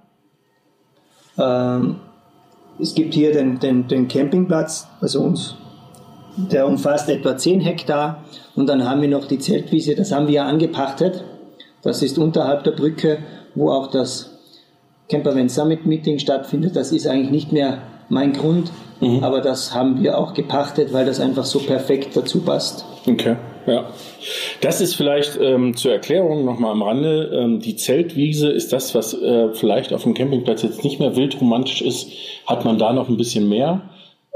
Ähm, 1.37 1.97
es 2.79 2.93
gibt 2.95 3.13
hier 3.13 3.31
den, 3.33 3.59
den, 3.59 3.87
den 3.87 4.07
Campingplatz, 4.07 4.87
also 5.01 5.21
uns, 5.21 5.55
der 6.37 6.67
umfasst 6.67 7.09
etwa 7.09 7.37
10 7.37 7.61
Hektar. 7.61 8.23
Und 8.55 8.67
dann 8.67 8.87
haben 8.87 9.01
wir 9.01 9.09
noch 9.09 9.25
die 9.25 9.39
Zeltwiese, 9.39 9.95
das 9.95 10.11
haben 10.11 10.27
wir 10.27 10.33
ja 10.35 10.45
angepachtet. 10.45 11.23
Das 11.81 12.03
ist 12.03 12.17
unterhalb 12.17 12.63
der 12.63 12.71
Brücke, 12.71 13.19
wo 13.55 13.71
auch 13.71 13.87
das 13.87 14.37
Campervan 15.09 15.49
Summit 15.49 15.85
Meeting 15.85 16.19
stattfindet. 16.19 16.75
Das 16.75 16.91
ist 16.91 17.07
eigentlich 17.07 17.31
nicht 17.31 17.51
mehr 17.51 17.79
mein 18.09 18.33
Grund, 18.33 18.71
aber 19.21 19.41
das 19.41 19.73
haben 19.73 20.03
wir 20.03 20.17
auch 20.17 20.33
gepachtet, 20.33 20.93
weil 20.93 21.05
das 21.05 21.19
einfach 21.19 21.45
so 21.45 21.59
perfekt 21.59 22.15
dazu 22.15 22.41
passt. 22.41 22.85
Okay, 23.07 23.35
ja. 23.65 23.89
Das 24.61 24.79
ist 24.79 24.95
vielleicht 24.95 25.39
ähm, 25.41 25.75
zur 25.75 25.93
Erklärung 25.93 26.45
nochmal 26.45 26.71
am 26.71 26.83
Rande. 26.83 27.31
Ähm, 27.33 27.59
die 27.59 27.75
Zeltwiese 27.75 28.49
ist 28.49 28.73
das, 28.73 28.93
was 28.93 29.13
äh, 29.13 29.53
vielleicht 29.53 29.91
auf 29.93 30.03
dem 30.03 30.13
Campingplatz 30.13 30.61
jetzt 30.61 30.83
nicht 30.83 30.99
mehr 30.99 31.15
wildromantisch 31.15 31.81
ist. 31.81 32.11
Hat 32.45 32.63
man 32.63 32.77
da 32.77 32.93
noch 32.93 33.09
ein 33.09 33.17
bisschen 33.17 33.49
mehr? 33.49 33.81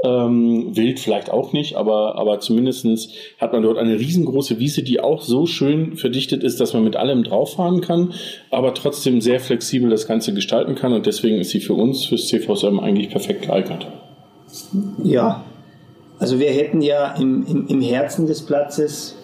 Ähm, 0.04 0.76
wild 0.76 1.00
vielleicht 1.00 1.30
auch 1.30 1.54
nicht, 1.54 1.76
aber, 1.76 2.16
aber 2.16 2.38
zumindestens 2.38 3.08
hat 3.38 3.54
man 3.54 3.62
dort 3.62 3.78
eine 3.78 3.98
riesengroße 3.98 4.58
Wiese, 4.58 4.82
die 4.82 5.00
auch 5.00 5.22
so 5.22 5.46
schön 5.46 5.96
verdichtet 5.96 6.42
ist, 6.44 6.60
dass 6.60 6.74
man 6.74 6.84
mit 6.84 6.96
allem 6.96 7.24
drauffahren 7.24 7.80
kann, 7.80 8.12
aber 8.50 8.74
trotzdem 8.74 9.22
sehr 9.22 9.40
flexibel 9.40 9.88
das 9.88 10.06
Ganze 10.06 10.34
gestalten 10.34 10.74
kann 10.74 10.92
und 10.92 11.06
deswegen 11.06 11.38
ist 11.38 11.48
sie 11.48 11.60
für 11.60 11.72
uns, 11.72 12.04
fürs 12.04 12.28
CVSM 12.28 12.78
eigentlich 12.78 13.08
perfekt 13.08 13.46
geeignet. 13.46 13.86
Ja, 15.02 15.44
also 16.18 16.38
wir 16.38 16.50
hätten 16.50 16.82
ja 16.82 17.14
im, 17.14 17.46
im, 17.46 17.66
im 17.66 17.80
Herzen 17.80 18.26
des 18.26 18.44
Platzes 18.44 19.16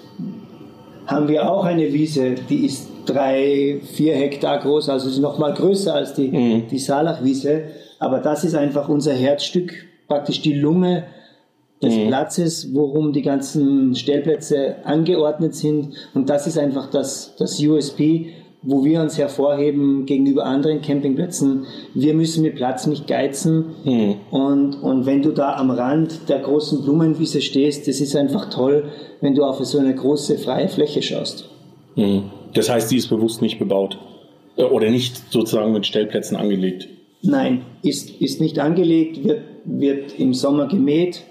haben 1.07 1.29
wir 1.29 1.50
auch 1.50 1.64
eine 1.64 1.93
Wiese, 1.93 2.35
die 2.49 2.64
ist 2.64 2.88
drei, 3.07 3.81
vier 3.95 4.14
Hektar 4.14 4.59
groß, 4.59 4.88
also 4.88 5.09
ist 5.09 5.19
noch 5.19 5.38
mal 5.38 5.52
größer 5.52 5.95
als 5.95 6.14
die, 6.14 6.64
die 6.71 6.79
Salachwiese. 6.79 7.64
Aber 7.99 8.19
das 8.19 8.45
ist 8.45 8.55
einfach 8.55 8.88
unser 8.88 9.12
Herzstück, 9.12 9.87
praktisch 10.09 10.40
die 10.42 10.54
Lunge 10.54 11.04
des 11.82 12.06
Platzes, 12.06 12.73
worum 12.73 13.12
die 13.12 13.23
ganzen 13.23 13.94
Stellplätze 13.94 14.76
angeordnet 14.85 15.54
sind. 15.54 15.94
Und 16.14 16.30
das 16.30 16.47
ist 16.47 16.59
einfach 16.59 16.88
das, 16.90 17.35
das 17.38 17.61
USP. 17.61 18.35
wo 18.64 18.85
wir 18.85 19.00
uns 19.00 19.18
hervorheben 19.18 20.06
gegenüber 20.06 20.44
anderen 20.44 20.82
Campingplätzen. 20.82 21.66
Wir 21.94 22.14
müssen 22.14 22.42
mit 22.42 22.54
Platz 22.54 22.87
nicht 22.87 23.09
geizen. 23.09 23.75
Mhm. 23.85 24.14
Und, 24.30 24.75
und 24.76 25.04
wenn 25.04 25.23
du 25.23 25.32
da 25.32 25.56
am 25.56 25.71
Rand 25.71 26.28
der 26.28 26.38
großen 26.38 26.82
Blumenwiese 26.82 27.40
stehst, 27.40 27.88
das 27.88 28.00
ist 28.00 28.14
einfach 28.14 28.50
toll, 28.50 28.90
wenn 29.21 29.35
du 29.35 29.44
auf 29.44 29.59
so 29.64 29.78
eine 29.78 29.94
große 29.94 30.38
freie 30.38 30.68
Fläche 30.68 31.02
schaust. 31.02 31.49
Mhm. 31.97 32.30
Das 32.54 32.71
heißt, 32.71 32.90
die 32.90 32.99
ist 32.99 33.09
bewusst 33.09 33.42
nicht 33.42 33.59
bebaut 33.59 33.99
äh, 34.56 34.62
oder 34.62 34.90
nicht 34.90 35.32
sozusagen 35.32 35.73
mit 35.73 35.87
Stellplätzen 35.87 36.37
angelegt? 36.37 36.88
Nein, 37.23 37.62
ist, 37.83 38.11
ist 38.21 38.41
nicht 38.41 38.59
angelegt, 38.59 39.25
wird, 39.25 39.43
wird 39.64 40.19
im 40.19 40.35
Sommer 40.35 40.67
gemäht, 40.67 41.23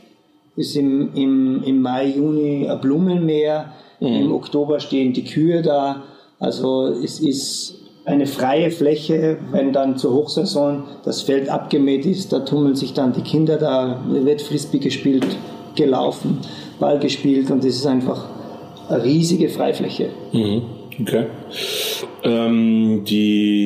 ist 0.55 0.75
im, 0.75 1.13
im, 1.15 1.63
im 1.63 1.81
Mai, 1.81 2.07
Juni 2.07 2.67
ein 2.67 2.79
Blumenmeer, 2.81 3.73
mhm. 3.99 4.07
im 4.07 4.31
Oktober 4.31 4.79
stehen 4.79 5.13
die 5.13 5.25
Kühe 5.25 5.61
da 5.61 6.03
also 6.41 6.87
es 6.87 7.19
ist 7.19 7.75
eine 8.03 8.25
freie 8.25 8.71
Fläche, 8.71 9.37
wenn 9.51 9.71
dann 9.71 9.97
zur 9.97 10.13
Hochsaison 10.13 10.85
das 11.05 11.21
Feld 11.21 11.49
abgemäht 11.49 12.03
ist, 12.07 12.33
da 12.33 12.39
tummeln 12.39 12.75
sich 12.75 12.93
dann 12.93 13.13
die 13.13 13.21
Kinder, 13.21 13.57
da 13.57 14.03
wird 14.09 14.41
Frisbee 14.41 14.79
gespielt, 14.79 15.27
gelaufen, 15.75 16.39
Ball 16.79 16.97
gespielt 16.97 17.51
und 17.51 17.59
das 17.63 17.75
ist 17.75 17.85
einfach 17.85 18.25
eine 18.89 19.03
riesige 19.03 19.49
Freifläche. 19.49 20.09
Mhm. 20.33 20.63
Okay. 20.99 21.27
Ähm, 22.23 23.03
die 23.05 23.60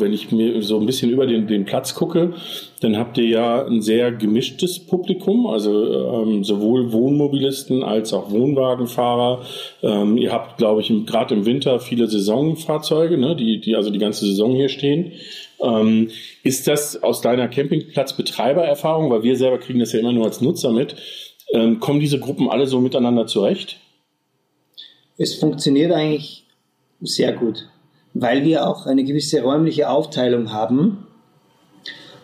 wenn 0.00 0.12
ich 0.12 0.30
mir 0.32 0.62
so 0.62 0.78
ein 0.78 0.86
bisschen 0.86 1.10
über 1.10 1.26
den, 1.26 1.46
den 1.46 1.64
Platz 1.64 1.94
gucke, 1.94 2.34
dann 2.80 2.96
habt 2.96 3.18
ihr 3.18 3.26
ja 3.26 3.64
ein 3.64 3.82
sehr 3.82 4.12
gemischtes 4.12 4.78
Publikum, 4.78 5.46
also 5.46 6.22
ähm, 6.22 6.44
sowohl 6.44 6.92
Wohnmobilisten 6.92 7.82
als 7.82 8.12
auch 8.12 8.30
Wohnwagenfahrer. 8.30 9.42
Ähm, 9.82 10.16
ihr 10.16 10.32
habt, 10.32 10.58
glaube 10.58 10.80
ich, 10.80 10.92
gerade 11.06 11.34
im 11.34 11.46
Winter 11.46 11.80
viele 11.80 12.06
Saisonfahrzeuge, 12.08 13.18
ne, 13.18 13.36
die, 13.36 13.60
die 13.60 13.76
also 13.76 13.90
die 13.90 13.98
ganze 13.98 14.26
Saison 14.26 14.54
hier 14.54 14.68
stehen. 14.68 15.12
Ähm, 15.60 16.10
ist 16.42 16.68
das 16.68 17.02
aus 17.02 17.20
deiner 17.20 17.48
Campingplatzbetreibererfahrung, 17.48 19.10
weil 19.10 19.22
wir 19.22 19.36
selber 19.36 19.58
kriegen 19.58 19.78
das 19.78 19.92
ja 19.92 20.00
immer 20.00 20.12
nur 20.12 20.26
als 20.26 20.40
Nutzer 20.40 20.72
mit, 20.72 20.96
ähm, 21.52 21.80
kommen 21.80 22.00
diese 22.00 22.18
Gruppen 22.18 22.50
alle 22.50 22.66
so 22.66 22.80
miteinander 22.80 23.26
zurecht? 23.26 23.78
Es 25.18 25.34
funktioniert 25.36 25.92
eigentlich 25.92 26.44
sehr 27.00 27.32
gut 27.32 27.68
weil 28.20 28.44
wir 28.44 28.66
auch 28.66 28.86
eine 28.86 29.04
gewisse 29.04 29.42
räumliche 29.42 29.90
Aufteilung 29.90 30.52
haben. 30.52 31.06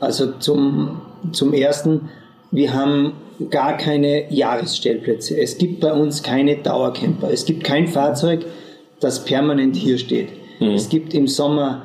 Also 0.00 0.32
zum, 0.32 1.00
zum 1.32 1.52
Ersten, 1.52 2.08
wir 2.50 2.74
haben 2.74 3.12
gar 3.50 3.76
keine 3.76 4.32
Jahresstellplätze. 4.32 5.38
Es 5.40 5.58
gibt 5.58 5.80
bei 5.80 5.92
uns 5.92 6.22
keine 6.22 6.56
Dauercamper. 6.56 7.30
Es 7.30 7.44
gibt 7.44 7.64
kein 7.64 7.88
Fahrzeug, 7.88 8.44
das 9.00 9.24
permanent 9.24 9.76
hier 9.76 9.98
steht. 9.98 10.28
Mhm. 10.60 10.70
Es 10.70 10.88
gibt 10.88 11.14
im 11.14 11.26
Sommer 11.26 11.82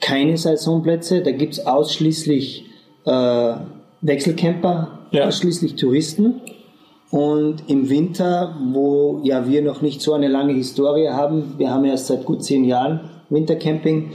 keine 0.00 0.36
Saisonplätze, 0.36 1.22
da 1.22 1.32
gibt 1.32 1.54
es 1.54 1.66
ausschließlich 1.66 2.66
äh, 3.04 3.54
Wechselcamper, 4.00 5.00
ja. 5.10 5.26
ausschließlich 5.26 5.74
Touristen. 5.74 6.40
Und 7.10 7.64
im 7.68 7.88
Winter, 7.88 8.56
wo 8.72 9.20
ja 9.24 9.48
wir 9.48 9.62
noch 9.62 9.80
nicht 9.80 10.00
so 10.02 10.12
eine 10.12 10.28
lange 10.28 10.52
Historie 10.52 11.08
haben, 11.08 11.54
wir 11.56 11.70
haben 11.70 11.84
erst 11.86 12.06
seit 12.06 12.24
gut 12.24 12.44
zehn 12.44 12.64
Jahren 12.64 13.17
Wintercamping. 13.30 14.10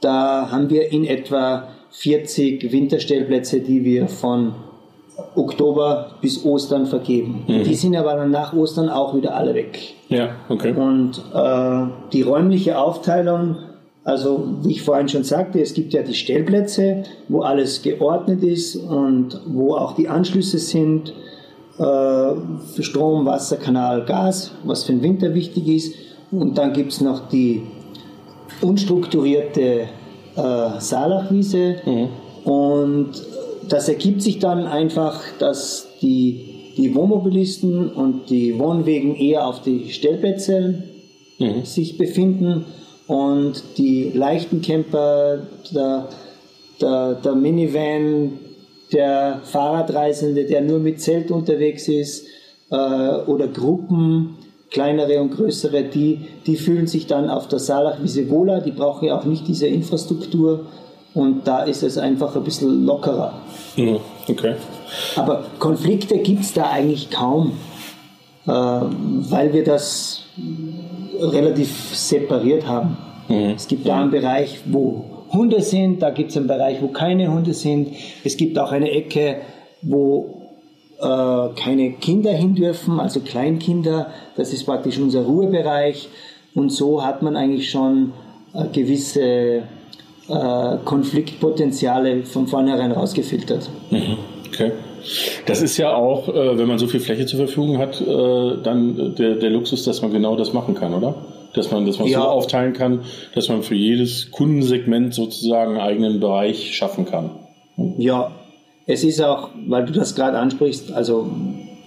Da 0.00 0.50
haben 0.50 0.70
wir 0.70 0.92
in 0.92 1.04
etwa 1.04 1.68
40 1.90 2.72
Winterstellplätze, 2.72 3.60
die 3.60 3.84
wir 3.84 4.08
von 4.08 4.54
Oktober 5.36 6.16
bis 6.20 6.44
Ostern 6.44 6.86
vergeben. 6.86 7.44
Mhm. 7.46 7.64
Die 7.64 7.74
sind 7.74 7.96
aber 7.96 8.14
dann 8.14 8.30
nach 8.30 8.52
Ostern 8.52 8.88
auch 8.88 9.14
wieder 9.14 9.34
alle 9.36 9.54
weg. 9.54 9.94
Ja, 10.08 10.30
okay. 10.48 10.72
Und 10.72 11.22
äh, 11.32 11.86
die 12.12 12.22
räumliche 12.22 12.78
Aufteilung, 12.78 13.56
also 14.02 14.44
wie 14.62 14.72
ich 14.72 14.82
vorhin 14.82 15.08
schon 15.08 15.24
sagte, 15.24 15.60
es 15.60 15.74
gibt 15.74 15.92
ja 15.92 16.02
die 16.02 16.14
Stellplätze, 16.14 17.04
wo 17.28 17.42
alles 17.42 17.82
geordnet 17.82 18.42
ist 18.42 18.76
und 18.76 19.40
wo 19.46 19.74
auch 19.74 19.94
die 19.94 20.08
Anschlüsse 20.08 20.58
sind 20.58 21.10
äh, 21.78 21.82
für 21.82 22.82
Strom, 22.82 23.24
Wasser, 23.24 23.56
Kanal, 23.56 24.04
Gas, 24.04 24.52
was 24.64 24.84
für 24.84 24.92
den 24.92 25.02
Winter 25.02 25.34
wichtig 25.34 25.68
ist. 25.68 25.94
Und 26.30 26.58
dann 26.58 26.72
gibt 26.72 26.92
es 26.92 27.00
noch 27.00 27.28
die 27.28 27.62
unstrukturierte 28.60 29.88
äh, 30.36 30.80
Saalachwiese 30.80 31.76
mhm. 31.84 32.08
und 32.44 33.12
das 33.68 33.88
ergibt 33.88 34.22
sich 34.22 34.38
dann 34.38 34.66
einfach, 34.66 35.22
dass 35.38 35.88
die, 36.02 36.72
die 36.76 36.94
Wohnmobilisten 36.94 37.90
und 37.90 38.30
die 38.30 38.58
Wohnwegen 38.58 39.14
eher 39.14 39.46
auf 39.46 39.62
die 39.62 39.90
Stellplätze 39.90 40.82
mhm. 41.38 41.64
sich 41.64 41.96
befinden 41.96 42.66
und 43.06 43.62
die 43.76 44.10
leichten 44.10 44.62
Camper, 44.62 45.46
der, 45.74 46.08
der, 46.80 47.14
der 47.14 47.34
Minivan, 47.34 48.38
der 48.92 49.40
Fahrradreisende, 49.44 50.44
der 50.44 50.62
nur 50.62 50.78
mit 50.78 51.00
Zelt 51.00 51.30
unterwegs 51.30 51.88
ist 51.88 52.26
äh, 52.70 52.76
oder 53.26 53.48
Gruppen, 53.48 54.36
kleinere 54.74 55.20
und 55.22 55.30
größere, 55.30 55.84
die, 55.84 56.26
die 56.46 56.56
fühlen 56.56 56.88
sich 56.88 57.06
dann 57.06 57.30
auf 57.30 57.46
der 57.46 57.60
Saalachwiese 57.60 58.28
wohler, 58.28 58.60
die 58.60 58.72
brauchen 58.72 59.06
ja 59.06 59.16
auch 59.16 59.24
nicht 59.24 59.46
diese 59.46 59.68
Infrastruktur 59.68 60.66
und 61.14 61.46
da 61.46 61.62
ist 61.62 61.84
es 61.84 61.96
einfach 61.96 62.34
ein 62.34 62.42
bisschen 62.42 62.84
lockerer. 62.84 63.34
Mhm, 63.76 63.98
okay. 64.28 64.54
Aber 65.14 65.44
Konflikte 65.60 66.18
gibt 66.18 66.42
es 66.42 66.52
da 66.54 66.70
eigentlich 66.70 67.08
kaum, 67.10 67.52
äh, 68.46 68.50
weil 68.50 69.52
wir 69.52 69.62
das 69.62 70.24
relativ 71.20 71.94
separiert 71.94 72.66
haben. 72.66 72.96
Mhm. 73.28 73.54
Es 73.54 73.68
gibt 73.68 73.86
da 73.86 74.00
einen 74.00 74.10
Bereich, 74.10 74.58
wo 74.66 75.04
Hunde 75.32 75.62
sind, 75.62 76.02
da 76.02 76.10
gibt 76.10 76.32
es 76.32 76.36
einen 76.36 76.48
Bereich, 76.48 76.82
wo 76.82 76.88
keine 76.88 77.32
Hunde 77.32 77.54
sind. 77.54 77.90
Es 78.24 78.36
gibt 78.36 78.58
auch 78.58 78.72
eine 78.72 78.90
Ecke, 78.90 79.36
wo 79.82 80.43
keine 80.98 81.92
Kinder 82.00 82.32
hin 82.32 82.54
dürfen, 82.54 83.00
also 83.00 83.20
Kleinkinder. 83.20 84.08
Das 84.36 84.52
ist 84.52 84.64
praktisch 84.64 84.98
unser 84.98 85.22
Ruhebereich. 85.22 86.08
Und 86.54 86.70
so 86.70 87.04
hat 87.04 87.22
man 87.22 87.36
eigentlich 87.36 87.70
schon 87.70 88.12
äh, 88.54 88.66
gewisse 88.72 89.62
äh, 90.28 90.76
Konfliktpotenziale 90.84 92.22
von 92.24 92.46
vornherein 92.46 92.92
rausgefiltert. 92.92 93.68
Mhm. 93.90 94.16
Okay. 94.48 94.72
Das 95.46 95.60
ist 95.60 95.76
ja 95.76 95.94
auch, 95.94 96.28
äh, 96.28 96.56
wenn 96.56 96.68
man 96.68 96.78
so 96.78 96.86
viel 96.86 97.00
Fläche 97.00 97.26
zur 97.26 97.38
Verfügung 97.38 97.78
hat, 97.78 98.00
äh, 98.00 98.62
dann 98.62 99.14
der, 99.16 99.34
der 99.34 99.50
Luxus, 99.50 99.84
dass 99.84 100.00
man 100.00 100.12
genau 100.12 100.36
das 100.36 100.52
machen 100.52 100.74
kann, 100.74 100.94
oder? 100.94 101.14
Dass 101.54 101.70
man, 101.70 101.86
dass 101.86 101.98
man 101.98 102.08
ja. 102.08 102.20
so 102.20 102.26
aufteilen 102.26 102.72
kann, 102.72 103.00
dass 103.34 103.48
man 103.48 103.62
für 103.62 103.74
jedes 103.74 104.30
Kundensegment 104.30 105.14
sozusagen 105.14 105.72
einen 105.72 105.80
eigenen 105.80 106.20
Bereich 106.20 106.74
schaffen 106.74 107.04
kann. 107.04 107.30
Ja, 107.98 108.30
es 108.86 109.04
ist 109.04 109.20
auch, 109.20 109.50
weil 109.66 109.86
du 109.86 109.92
das 109.92 110.14
gerade 110.14 110.38
ansprichst, 110.38 110.92
also 110.92 111.30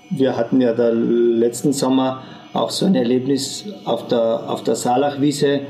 wir 0.09 0.35
hatten 0.35 0.61
ja 0.61 0.73
da 0.73 0.89
letzten 0.89 1.73
Sommer 1.73 2.23
auch 2.53 2.69
so 2.69 2.85
ein 2.85 2.95
Erlebnis 2.95 3.65
auf 3.85 4.07
der, 4.07 4.49
auf 4.49 4.63
der 4.63 4.75
Saalachwiese, 4.75 5.61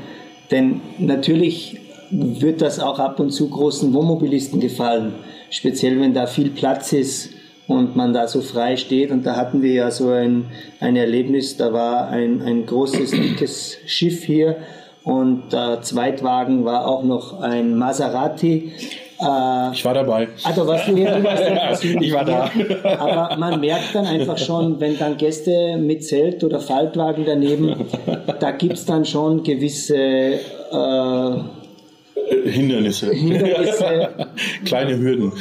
denn 0.50 0.80
natürlich 0.98 1.78
wird 2.10 2.62
das 2.62 2.80
auch 2.80 2.98
ab 2.98 3.20
und 3.20 3.30
zu 3.30 3.50
großen 3.50 3.92
Wohnmobilisten 3.92 4.60
gefallen, 4.60 5.12
speziell 5.50 6.00
wenn 6.00 6.14
da 6.14 6.26
viel 6.26 6.50
Platz 6.50 6.92
ist 6.92 7.30
und 7.66 7.96
man 7.96 8.14
da 8.14 8.26
so 8.26 8.40
frei 8.40 8.76
steht. 8.76 9.10
Und 9.10 9.26
da 9.26 9.36
hatten 9.36 9.60
wir 9.60 9.72
ja 9.72 9.90
so 9.90 10.10
ein, 10.10 10.46
ein 10.80 10.96
Erlebnis, 10.96 11.58
da 11.58 11.72
war 11.74 12.08
ein, 12.08 12.40
ein 12.40 12.64
großes, 12.64 13.10
dickes 13.10 13.76
Schiff 13.84 14.24
hier 14.24 14.56
und 15.04 15.52
der 15.52 15.82
Zweitwagen 15.82 16.64
war 16.64 16.86
auch 16.86 17.02
noch 17.02 17.40
ein 17.40 17.76
Maserati 17.76 18.72
äh, 19.20 19.72
ich 19.72 19.84
war 19.84 19.94
dabei. 19.94 20.28
Also 20.44 20.66
was 20.66 20.86
du 20.86 20.96
hier, 20.96 21.10
du 21.10 21.24
warst, 21.24 21.42
warst 21.42 21.84
du 21.84 21.88
Ich 22.00 22.12
war 22.12 22.24
da. 22.24 22.50
Aber 22.98 23.36
man 23.36 23.60
merkt 23.60 23.94
dann 23.94 24.06
einfach 24.06 24.38
schon, 24.38 24.78
wenn 24.80 24.98
dann 24.98 25.16
Gäste 25.16 25.76
mit 25.76 26.04
Zelt 26.04 26.44
oder 26.44 26.60
Faltwagen 26.60 27.24
daneben, 27.26 27.86
da 28.40 28.50
gibt 28.52 28.74
es 28.74 28.84
dann 28.84 29.04
schon 29.04 29.42
gewisse 29.42 29.96
äh, 29.96 31.30
Hindernisse. 32.44 33.12
Hindernisse. 33.12 34.08
Kleine 34.64 34.98
Hürden. 34.98 35.32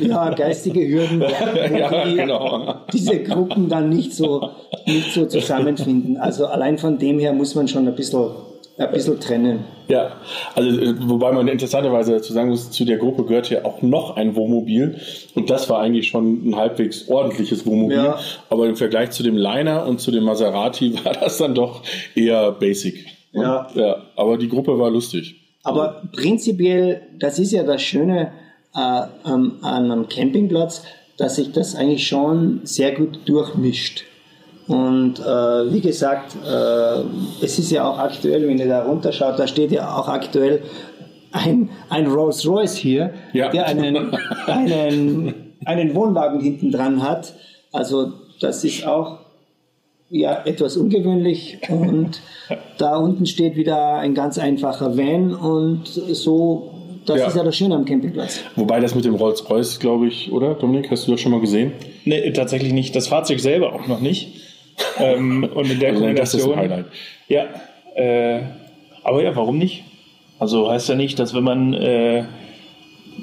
Ja, 0.00 0.30
geistige 0.30 0.86
Hürden, 0.88 1.20
ja, 1.76 2.04
die, 2.04 2.14
genau. 2.14 2.74
diese 2.92 3.22
Gruppen 3.22 3.68
dann 3.68 3.88
nicht 3.88 4.14
so, 4.14 4.50
nicht 4.86 5.12
so 5.12 5.26
zusammenfinden. 5.26 6.16
Also 6.16 6.46
allein 6.46 6.78
von 6.78 6.98
dem 6.98 7.18
her 7.18 7.32
muss 7.32 7.54
man 7.54 7.68
schon 7.68 7.86
ein 7.88 7.94
bisschen 7.94 8.30
ein 8.78 8.92
bisschen 8.92 9.18
trennen. 9.18 9.64
Ja, 9.88 10.12
also 10.54 10.68
äh, 10.68 10.94
wobei 11.00 11.32
man 11.32 11.48
interessanterweise 11.48 12.12
dazu 12.12 12.32
sagen 12.32 12.50
muss, 12.50 12.70
zu 12.70 12.84
der 12.84 12.98
Gruppe 12.98 13.24
gehört 13.24 13.50
ja 13.50 13.64
auch 13.64 13.82
noch 13.82 14.16
ein 14.16 14.36
Wohnmobil 14.36 15.00
und 15.34 15.50
das 15.50 15.68
war 15.68 15.80
eigentlich 15.80 16.08
schon 16.08 16.48
ein 16.48 16.56
halbwegs 16.56 17.08
ordentliches 17.08 17.66
Wohnmobil, 17.66 17.96
ja. 17.96 18.18
aber 18.50 18.68
im 18.68 18.76
Vergleich 18.76 19.10
zu 19.10 19.22
dem 19.22 19.36
Liner 19.36 19.86
und 19.86 20.00
zu 20.00 20.10
dem 20.10 20.24
Maserati 20.24 20.94
war 21.04 21.14
das 21.14 21.38
dann 21.38 21.54
doch 21.54 21.82
eher 22.14 22.52
basic. 22.52 23.06
Ja. 23.32 23.68
ja 23.74 24.02
aber 24.16 24.38
die 24.38 24.48
Gruppe 24.48 24.78
war 24.78 24.90
lustig. 24.90 25.36
Aber 25.64 26.02
prinzipiell, 26.12 27.02
das 27.18 27.38
ist 27.38 27.52
ja 27.52 27.62
das 27.62 27.82
Schöne 27.82 28.32
äh, 28.74 28.78
an 28.78 29.58
einem 29.62 30.08
Campingplatz, 30.08 30.84
dass 31.16 31.36
sich 31.36 31.52
das 31.52 31.74
eigentlich 31.74 32.06
schon 32.06 32.60
sehr 32.62 32.92
gut 32.92 33.20
durchmischt. 33.26 34.04
Und 34.68 35.18
äh, 35.18 35.72
wie 35.72 35.80
gesagt, 35.80 36.36
äh, 36.46 37.00
es 37.44 37.58
ist 37.58 37.70
ja 37.70 37.88
auch 37.88 37.98
aktuell, 37.98 38.46
wenn 38.46 38.58
ihr 38.58 38.68
da 38.68 38.82
runterschaut, 38.84 39.38
da 39.38 39.46
steht 39.46 39.72
ja 39.72 39.96
auch 39.96 40.08
aktuell 40.08 40.62
ein, 41.32 41.70
ein 41.88 42.06
Rolls 42.06 42.46
Royce 42.46 42.76
hier, 42.76 43.14
Ja. 43.32 43.48
der 43.48 43.66
einen, 43.66 44.14
einen, 44.46 45.34
einen 45.64 45.94
Wohnwagen 45.94 46.40
hinten 46.40 46.70
dran 46.70 47.02
hat. 47.02 47.32
Also 47.72 48.12
das 48.40 48.62
ist 48.64 48.86
auch 48.86 49.18
ja, 50.10 50.42
etwas 50.44 50.76
ungewöhnlich. 50.76 51.58
Und 51.70 52.20
da 52.78 52.96
unten 52.96 53.24
steht 53.26 53.56
wieder 53.56 53.94
ein 53.96 54.14
ganz 54.14 54.38
einfacher 54.38 54.96
Van 54.96 55.34
und 55.34 55.86
so, 55.86 56.74
das 57.06 57.20
Ja. 57.20 57.26
ist 57.28 57.36
ja 57.36 57.42
das 57.44 57.56
Schöne 57.56 57.74
am 57.74 57.84
Campingplatz. 57.86 58.40
Wobei 58.56 58.80
das 58.80 58.94
mit 58.94 59.04
dem 59.06 59.14
Rolls-Royce, 59.14 59.78
glaube 59.80 60.08
ich, 60.08 60.30
oder 60.30 60.54
Dominik, 60.54 60.90
hast 60.90 61.06
du 61.06 61.12
das 61.12 61.20
schon 61.20 61.32
mal 61.32 61.40
gesehen? 61.40 61.72
Nee, 62.04 62.30
tatsächlich 62.32 62.72
nicht. 62.74 62.94
Das 62.94 63.08
Fahrzeug 63.08 63.40
selber 63.40 63.72
auch 63.72 63.86
noch 63.86 64.00
nicht. 64.00 64.32
Ähm, 64.98 65.44
und 65.44 65.70
in 65.70 65.80
der 65.80 65.90
Also 65.90 65.98
Kombination. 66.00 66.84
Ja, 67.28 67.46
äh, 67.94 68.42
aber 69.02 69.22
ja, 69.22 69.34
warum 69.36 69.58
nicht? 69.58 69.84
Also 70.38 70.70
heißt 70.70 70.88
ja 70.88 70.94
nicht, 70.94 71.18
dass 71.18 71.34
wenn 71.34 71.44
man 71.44 71.74
äh, 71.74 72.24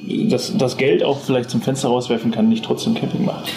das, 0.08 0.58
das 0.58 0.78
Geld 0.78 1.04
auch 1.04 1.20
vielleicht 1.20 1.50
zum 1.50 1.62
Fenster 1.62 1.90
rauswerfen 1.90 2.32
kann, 2.32 2.50
nicht 2.50 2.66
trotzdem 2.66 2.94
Camping 2.94 3.26
macht. 3.26 3.52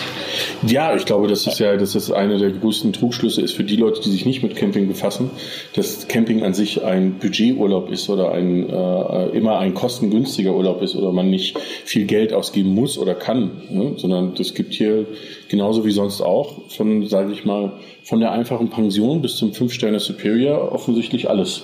Ja, 0.66 0.94
ich 0.94 1.04
glaube, 1.04 1.28
das 1.28 1.46
ist 1.46 1.58
ja, 1.58 1.76
dass 1.76 1.92
das 1.92 2.10
eine 2.10 2.38
der 2.38 2.50
größten 2.50 2.92
Trugschlüsse 2.92 3.42
ist 3.42 3.52
für 3.52 3.64
die 3.64 3.76
Leute, 3.76 4.00
die 4.00 4.10
sich 4.10 4.26
nicht 4.26 4.42
mit 4.42 4.56
Camping 4.56 4.88
befassen, 4.88 5.30
dass 5.74 6.08
Camping 6.08 6.42
an 6.42 6.54
sich 6.54 6.84
ein 6.84 7.18
Budgeturlaub 7.18 7.90
ist 7.90 8.08
oder 8.08 8.32
ein 8.32 8.68
äh, 8.68 9.26
immer 9.36 9.58
ein 9.58 9.74
kostengünstiger 9.74 10.54
Urlaub 10.54 10.82
ist 10.82 10.96
oder 10.96 11.12
man 11.12 11.30
nicht 11.30 11.58
viel 11.84 12.06
Geld 12.06 12.32
ausgeben 12.32 12.74
muss 12.74 12.98
oder 12.98 13.14
kann, 13.14 13.50
ne? 13.70 13.92
sondern 13.96 14.34
das 14.34 14.54
gibt 14.54 14.74
hier 14.74 15.06
genauso 15.48 15.84
wie 15.84 15.90
sonst 15.92 16.20
auch 16.20 16.68
von, 16.70 17.06
sage 17.06 17.32
ich 17.32 17.44
mal, 17.44 17.72
von 18.02 18.20
der 18.20 18.32
einfachen 18.32 18.70
Pension 18.70 19.22
bis 19.22 19.36
zum 19.36 19.52
fünf 19.52 19.72
Sterne 19.72 20.00
Superior 20.00 20.72
offensichtlich 20.72 21.28
alles, 21.28 21.62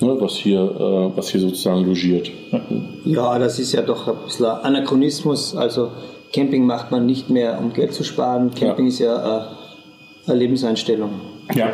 ne? 0.00 0.16
was 0.20 0.32
hier, 0.34 0.60
äh, 0.60 1.16
was 1.16 1.28
hier 1.28 1.40
sozusagen 1.40 1.84
logiert. 1.84 2.30
Ja, 3.04 3.38
das 3.38 3.58
ist 3.58 3.72
ja 3.72 3.82
doch 3.82 4.08
ein 4.08 4.14
bisschen 4.24 4.46
Anachronismus. 4.46 5.56
Also 5.56 5.90
Camping 6.32 6.66
macht 6.66 6.90
man 6.90 7.06
nicht 7.06 7.30
mehr, 7.30 7.58
um 7.58 7.72
Geld 7.72 7.92
zu 7.94 8.04
sparen. 8.04 8.50
Camping 8.54 8.86
Ja. 8.86 8.88
ist 8.88 8.98
ja 8.98 9.38
äh, 9.38 9.44
eine 10.26 10.38
Lebenseinstellung. 10.38 11.10
Ja. 11.54 11.72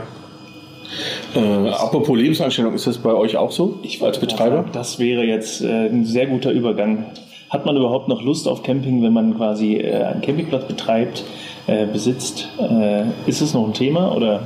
Äh, 1.35 1.69
apropos 1.71 2.17
Lebenseinstellung, 2.19 2.75
ist 2.75 2.87
das 2.87 2.99
bei 2.99 3.13
euch 3.13 3.37
auch 3.37 3.53
so? 3.53 3.79
Ich 3.83 4.03
als 4.03 4.19
Betreiber? 4.19 4.65
Das 4.73 4.99
wäre 4.99 5.23
jetzt 5.23 5.63
äh, 5.63 5.89
ein 5.89 6.05
sehr 6.05 6.27
guter 6.27 6.51
Übergang. 6.51 7.07
Hat 7.49 7.67
man 7.67 7.77
überhaupt 7.77 8.09
noch 8.09 8.23
Lust 8.23 8.47
auf 8.47 8.63
Camping, 8.63 9.03
wenn 9.03 9.13
man 9.13 9.37
quasi 9.37 9.77
äh, 9.77 10.03
einen 10.03 10.21
Campingplatz 10.21 10.67
betreibt, 10.67 11.25
äh, 11.67 11.87
besitzt? 11.87 12.49
Äh, 12.59 13.05
ist 13.27 13.41
es 13.41 13.55
noch 13.55 13.67
ein 13.67 13.73
Thema 13.73 14.15
oder? 14.15 14.43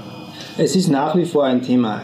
Es 0.58 0.76
ist 0.76 0.88
nach 0.88 1.16
wie 1.16 1.24
vor 1.24 1.44
ein 1.44 1.62
Thema. 1.62 2.02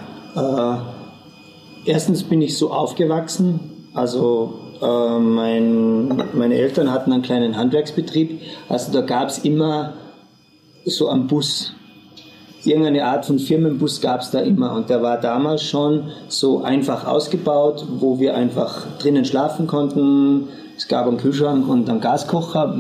Erstens 1.91 2.23
bin 2.23 2.41
ich 2.41 2.57
so 2.57 2.71
aufgewachsen, 2.71 3.89
also 3.95 4.55
äh, 4.81 5.19
mein, 5.19 6.23
meine 6.35 6.55
Eltern 6.55 6.93
hatten 6.93 7.13
einen 7.13 7.23
kleinen 7.23 7.57
Handwerksbetrieb, 7.57 8.43
also 8.69 8.93
da 8.93 9.01
gab 9.01 9.29
es 9.29 9.39
immer 9.39 9.95
so 10.85 11.09
einen 11.09 11.27
Bus. 11.27 11.73
Irgendeine 12.65 13.07
Art 13.07 13.27
von 13.27 13.41
Firmenbus 13.41 14.01
gab 14.01 14.21
es 14.21 14.31
da 14.31 14.39
immer 14.39 14.77
und 14.77 14.89
der 14.89 15.03
war 15.03 15.21
damals 15.21 15.65
schon 15.65 16.13
so 16.29 16.63
einfach 16.63 17.09
ausgebaut, 17.09 17.85
wo 17.99 18.21
wir 18.21 18.37
einfach 18.37 18.87
drinnen 19.01 19.25
schlafen 19.25 19.67
konnten. 19.67 20.47
Es 20.77 20.87
gab 20.87 21.09
einen 21.09 21.17
Kühlschrank 21.17 21.69
und 21.69 21.91
einen 21.91 22.01
Gaskocher. 22.01 22.73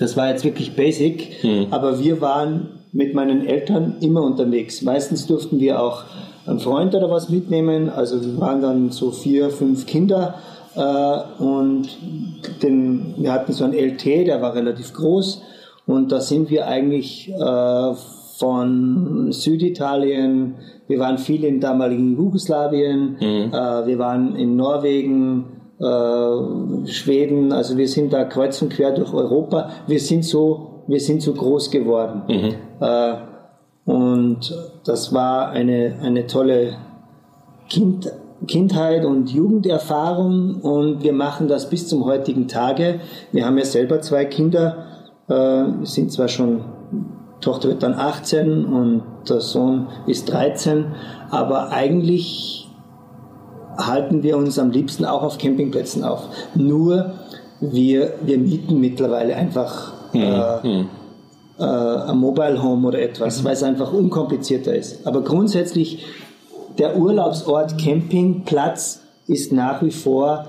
Das 0.00 0.16
war 0.16 0.30
jetzt 0.30 0.42
wirklich 0.42 0.74
basic, 0.74 1.36
aber 1.70 2.00
wir 2.00 2.20
waren 2.20 2.80
mit 2.90 3.14
meinen 3.14 3.46
Eltern 3.46 3.98
immer 4.00 4.22
unterwegs. 4.22 4.82
Meistens 4.82 5.28
durften 5.28 5.60
wir 5.60 5.80
auch 5.80 6.02
einen 6.46 6.60
Freund 6.60 6.94
oder 6.94 7.10
was 7.10 7.28
mitnehmen. 7.28 7.90
Also 7.90 8.20
wir 8.20 8.40
waren 8.40 8.62
dann 8.62 8.90
so 8.90 9.10
vier, 9.10 9.50
fünf 9.50 9.86
Kinder 9.86 10.34
äh, 10.74 11.42
und 11.42 11.88
den, 12.62 13.14
wir 13.18 13.32
hatten 13.32 13.52
so 13.52 13.64
einen 13.64 13.74
LT, 13.74 14.26
der 14.26 14.42
war 14.42 14.54
relativ 14.54 14.92
groß 14.92 15.42
und 15.86 16.12
da 16.12 16.20
sind 16.20 16.50
wir 16.50 16.66
eigentlich 16.66 17.32
äh, 17.32 17.94
von 18.38 19.32
Süditalien, 19.32 20.56
wir 20.88 20.98
waren 20.98 21.18
viel 21.18 21.44
in 21.44 21.60
damaligen 21.60 22.16
Jugoslawien, 22.16 23.16
äh, 23.52 23.86
wir 23.86 23.98
waren 23.98 24.36
in 24.36 24.56
Norwegen, 24.56 25.46
äh, 25.78 26.86
Schweden, 26.88 27.52
also 27.52 27.76
wir 27.76 27.88
sind 27.88 28.12
da 28.12 28.24
kreuz 28.24 28.60
und 28.62 28.72
quer 28.72 28.92
durch 28.92 29.12
Europa. 29.12 29.70
Wir 29.86 30.00
sind 30.00 30.24
so, 30.24 30.84
wir 30.86 31.00
sind 31.00 31.22
so 31.22 31.32
groß 31.32 31.70
geworden. 31.70 32.22
Äh, 32.80 33.14
und 33.86 34.52
das 34.84 35.12
war 35.14 35.50
eine, 35.50 35.94
eine 36.02 36.26
tolle 36.26 36.76
kind, 37.68 38.12
Kindheit 38.46 39.04
und 39.04 39.30
Jugenderfahrung 39.30 40.56
und 40.56 41.02
wir 41.02 41.12
machen 41.12 41.48
das 41.48 41.70
bis 41.70 41.88
zum 41.88 42.04
heutigen 42.04 42.48
Tage. 42.48 43.00
Wir 43.32 43.46
haben 43.46 43.56
ja 43.56 43.64
selber 43.64 44.00
zwei 44.00 44.24
Kinder, 44.24 44.84
äh, 45.28 45.64
sind 45.84 46.12
zwar 46.12 46.28
schon, 46.28 46.64
Tochter 47.40 47.68
wird 47.68 47.82
dann 47.84 47.94
18 47.94 48.64
und 48.64 49.02
der 49.28 49.40
Sohn 49.40 49.86
ist 50.06 50.32
13, 50.32 50.86
aber 51.30 51.70
eigentlich 51.70 52.68
halten 53.78 54.22
wir 54.24 54.36
uns 54.36 54.58
am 54.58 54.70
liebsten 54.70 55.04
auch 55.04 55.22
auf 55.22 55.38
Campingplätzen 55.38 56.02
auf. 56.02 56.28
Nur 56.56 57.12
wir, 57.60 58.14
wir 58.22 58.38
mieten 58.38 58.80
mittlerweile 58.80 59.36
einfach 59.36 59.92
äh, 60.12 60.84
äh, 61.58 61.62
ein 61.62 62.18
Mobile 62.18 62.62
Home 62.62 62.86
oder 62.86 63.00
etwas, 63.00 63.44
weil 63.44 63.52
es 63.52 63.62
einfach 63.62 63.92
unkomplizierter 63.92 64.74
ist. 64.74 65.06
Aber 65.06 65.22
grundsätzlich 65.22 66.04
der 66.78 66.96
Urlaubsort 66.96 67.78
Campingplatz 67.78 69.02
ist 69.26 69.52
nach 69.52 69.82
wie 69.82 69.90
vor 69.90 70.46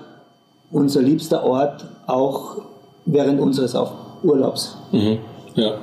unser 0.71 1.01
liebster 1.01 1.43
Ort, 1.43 1.85
auch 2.07 2.61
während 3.05 3.39
unseres 3.39 3.75
Urlaubs. 4.23 4.77
Mhm. 4.91 5.19
Ja. 5.55 5.75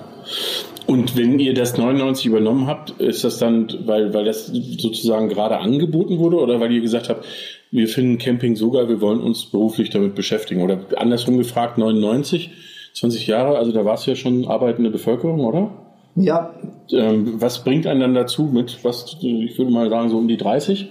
Und 0.86 1.16
wenn 1.16 1.38
ihr 1.38 1.54
das 1.54 1.78
99 1.78 2.26
übernommen 2.26 2.66
habt, 2.66 2.90
ist 3.00 3.24
das 3.24 3.38
dann, 3.38 3.68
weil, 3.86 4.12
weil 4.12 4.26
das 4.26 4.46
sozusagen 4.48 5.30
gerade 5.30 5.58
angeboten 5.58 6.18
wurde 6.18 6.36
oder 6.36 6.60
weil 6.60 6.72
ihr 6.72 6.82
gesagt 6.82 7.08
habt, 7.08 7.24
wir 7.70 7.88
finden 7.88 8.18
Camping 8.18 8.54
so 8.54 8.70
geil, 8.70 8.88
wir 8.88 9.00
wollen 9.00 9.20
uns 9.20 9.46
beruflich 9.46 9.90
damit 9.90 10.14
beschäftigen? 10.14 10.62
Oder 10.62 10.80
andersrum 10.96 11.38
gefragt, 11.38 11.78
99, 11.78 12.50
20 12.94 13.26
Jahre, 13.26 13.58
also 13.58 13.72
da 13.72 13.84
war 13.84 13.94
es 13.94 14.06
ja 14.06 14.14
schon 14.14 14.46
arbeitende 14.46 14.90
Bevölkerung, 14.90 15.40
oder? 15.44 15.70
Ja, 16.16 16.54
Ähm, 16.92 17.40
was 17.40 17.64
bringt 17.64 17.86
einen 17.86 18.00
dann 18.00 18.14
dazu 18.14 18.44
mit, 18.44 18.84
was, 18.84 19.16
ich 19.20 19.58
würde 19.58 19.72
mal 19.72 19.90
sagen, 19.90 20.10
so 20.10 20.18
um 20.18 20.28
die 20.28 20.36
30? 20.36 20.88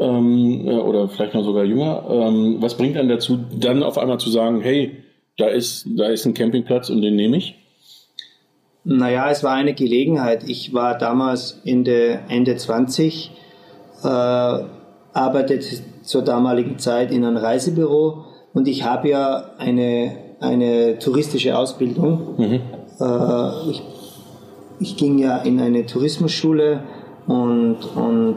Ähm, 0.00 0.66
äh, 0.66 0.72
oder 0.72 1.08
vielleicht 1.08 1.34
noch 1.34 1.44
sogar 1.44 1.64
jünger. 1.64 2.04
Ähm, 2.10 2.56
was 2.60 2.76
bringt 2.76 2.96
einen 2.96 3.08
dazu, 3.08 3.38
dann 3.58 3.82
auf 3.82 3.96
einmal 3.96 4.18
zu 4.18 4.30
sagen, 4.30 4.60
hey, 4.60 4.96
da 5.38 5.46
ist, 5.46 5.86
da 5.96 6.08
ist 6.08 6.26
ein 6.26 6.34
Campingplatz 6.34 6.90
und 6.90 7.00
den 7.00 7.16
nehme 7.16 7.38
ich? 7.38 7.56
Naja, 8.84 9.30
es 9.30 9.42
war 9.42 9.52
eine 9.52 9.74
Gelegenheit. 9.74 10.48
Ich 10.48 10.74
war 10.74 10.96
damals 10.96 11.60
Ende, 11.64 12.20
Ende 12.28 12.56
20, 12.56 13.30
äh, 14.02 14.06
arbeitete 15.12 15.82
zur 16.02 16.22
damaligen 16.22 16.78
Zeit 16.78 17.12
in 17.12 17.24
einem 17.24 17.36
Reisebüro 17.36 18.24
und 18.52 18.68
ich 18.68 18.84
habe 18.84 19.10
ja 19.10 19.50
eine, 19.58 20.16
eine 20.40 20.98
touristische 20.98 21.56
Ausbildung. 21.56 22.38
Äh, 23.00 23.70
ich, 23.70 23.82
ich 24.80 24.96
ging 24.96 25.18
ja 25.18 25.38
in 25.38 25.60
eine 25.60 25.86
Tourismusschule 25.86 26.82
und, 27.26 27.76
und 27.94 28.36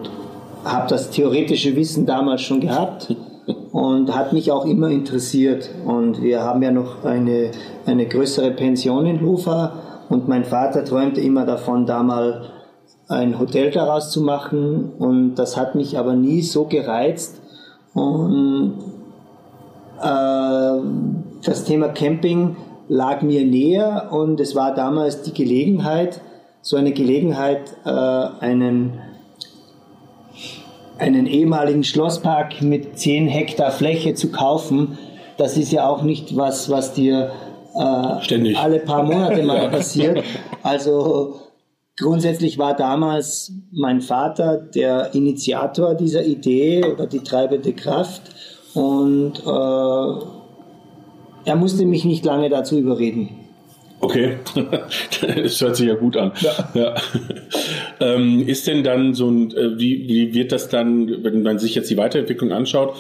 habe 0.66 0.88
das 0.89 1.10
theoretische 1.10 1.76
Wissen 1.76 2.06
damals 2.06 2.42
schon 2.42 2.60
gehabt 2.60 3.16
und 3.72 4.13
hat 4.13 4.34
mich 4.34 4.52
auch 4.52 4.66
immer 4.66 4.89
interessiert. 4.89 5.70
Und 5.86 6.22
wir 6.22 6.42
haben 6.42 6.62
ja 6.62 6.72
noch 6.72 7.04
eine, 7.04 7.52
eine 7.86 8.06
größere 8.06 8.52
Pension 8.52 9.06
in 9.06 9.20
Lufa 9.20 9.74
und 10.10 10.28
mein 10.28 10.44
Vater 10.44 10.86
träumte 10.86 11.22
immer 11.22 11.46
davon, 11.46 11.86
da 11.86 12.04
mal 12.04 12.46
ein 13.08 13.39
Hotel 13.39 13.72
daraus 13.72 14.12
zu 14.12 14.22
machen 14.22 14.92
und 14.98 15.36
das 15.36 15.58
hat 15.58 15.76
mich 15.76 15.98
aber 15.98 16.16
nie 16.16 16.42
so 16.42 16.66
gereizt 16.66 17.42
und 17.94 18.76
das 21.54 21.66
Thema 21.66 21.89
Camping 21.89 22.56
lag 22.88 23.22
mir 23.22 23.46
näher 23.46 24.10
und 24.12 24.39
es 24.39 24.56
war 24.56 24.74
damals 24.74 25.22
die 25.22 25.36
Gelegenheit, 25.36 26.20
so 26.63 26.78
eine 26.78 26.94
Gelegenheit, 26.94 27.78
äh, 27.86 27.89
einen 27.89 29.00
einen 30.98 31.28
ehemaligen 31.28 31.84
Schlosspark 31.84 32.63
mit 32.63 32.98
10 32.98 33.28
Hektar 33.28 33.72
Fläche 33.72 34.16
zu 34.16 34.32
kaufen, 34.32 34.98
das 35.38 35.56
ist 35.56 35.72
ja 35.72 35.88
auch 35.88 36.02
nicht 36.02 36.36
was, 36.36 36.72
was 36.72 36.94
dir 36.94 37.32
äh, 37.76 38.56
alle 38.56 38.80
paar 38.80 39.04
Monate 39.04 39.44
mal 39.44 39.70
passiert. 39.72 40.24
Also 40.63 41.36
grundsätzlich 42.00 42.58
war 42.58 42.76
damals 42.76 43.52
mein 43.72 44.02
Vater 44.02 44.58
der 44.58 45.13
Initiator 45.13 45.94
dieser 45.94 46.26
Idee 46.26 46.84
oder 46.84 47.06
die 47.06 47.20
treibende 47.20 47.74
Kraft 47.74 48.24
und 48.74 49.34
äh, 49.46 50.43
er 51.46 51.56
musste 51.56 51.86
mich 51.86 52.06
nicht 52.06 52.26
lange 52.26 52.50
dazu 52.50 52.78
überreden. 52.78 53.30
Okay, 54.00 54.36
das 55.22 55.62
hört 55.62 55.78
sich 55.78 55.88
ja 55.88 55.96
gut 55.96 56.18
an. 56.18 56.34
Ja. 56.42 56.70
ja. 56.74 56.96
Ähm, 58.00 58.46
ist 58.46 58.68
denn 58.68 58.84
dann 58.84 59.14
so 59.14 59.30
ein, 59.30 59.52
äh, 59.52 59.78
wie, 59.78 60.10
wie 60.10 60.34
wird 60.34 60.52
das 60.52 60.68
dann, 60.68 61.24
wenn 61.24 61.42
man 61.42 61.58
sich 61.60 61.74
jetzt 61.76 61.90
die 61.90 61.96
Weiterentwicklung 61.96 62.52
anschaut? 62.52 62.96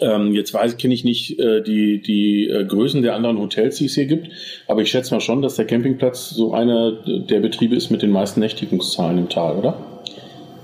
Ähm, 0.00 0.32
jetzt 0.32 0.52
weiß 0.52 0.76
kenne 0.76 0.92
ich 0.92 1.04
nicht 1.04 1.38
äh, 1.38 1.62
die 1.62 2.02
die 2.02 2.48
äh, 2.48 2.64
Größen 2.64 3.00
der 3.02 3.14
anderen 3.14 3.38
Hotels, 3.38 3.76
die 3.76 3.86
es 3.86 3.94
hier 3.94 4.06
gibt, 4.06 4.28
aber 4.66 4.82
ich 4.82 4.90
schätze 4.90 5.14
mal 5.14 5.20
schon, 5.20 5.40
dass 5.40 5.56
der 5.56 5.66
Campingplatz 5.66 6.30
so 6.30 6.52
einer 6.52 6.92
der 6.92 7.40
Betriebe 7.40 7.74
ist 7.76 7.90
mit 7.90 8.02
den 8.02 8.10
meisten 8.10 8.40
Nächtigungszahlen 8.40 9.18
im 9.18 9.28
Tal, 9.28 9.56
oder? 9.56 9.76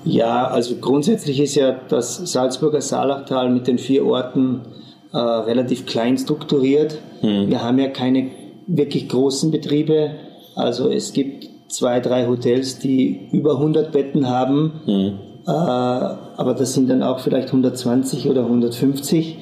Ja, 0.05 0.47
also 0.49 0.77
grundsätzlich 0.77 1.41
ist 1.41 1.55
ja 1.55 1.79
das 1.89 2.17
Salzburger 2.33 2.81
Saalachtal 2.81 3.51
mit 3.51 3.67
den 3.67 3.79
vier 3.79 4.05
Orten 4.05 4.63
äh, 5.13 5.17
relativ 5.19 5.87
klein 5.87 6.19
strukturiert. 6.19 6.99
Hm. 7.21 7.49
Wir 7.49 7.63
haben 7.63 7.79
ja 7.79 7.89
keine 7.89 8.31
wirklich 8.67 9.09
großen 9.09 9.51
Betriebe. 9.51 10.11
Also 10.55 10.91
es 10.91 11.13
gibt 11.13 11.49
zwei, 11.69 12.01
drei 12.01 12.27
Hotels, 12.27 12.79
die 12.79 13.29
über 13.33 13.53
100 13.53 13.93
Betten 13.93 14.29
haben, 14.29 14.81
mhm. 14.87 15.19
äh, 15.47 15.51
aber 15.51 16.55
das 16.55 16.75
sind 16.75 16.89
dann 16.91 17.03
auch 17.03 17.21
vielleicht 17.21 17.49
120 17.49 18.29
oder 18.29 18.43
150. 18.43 19.39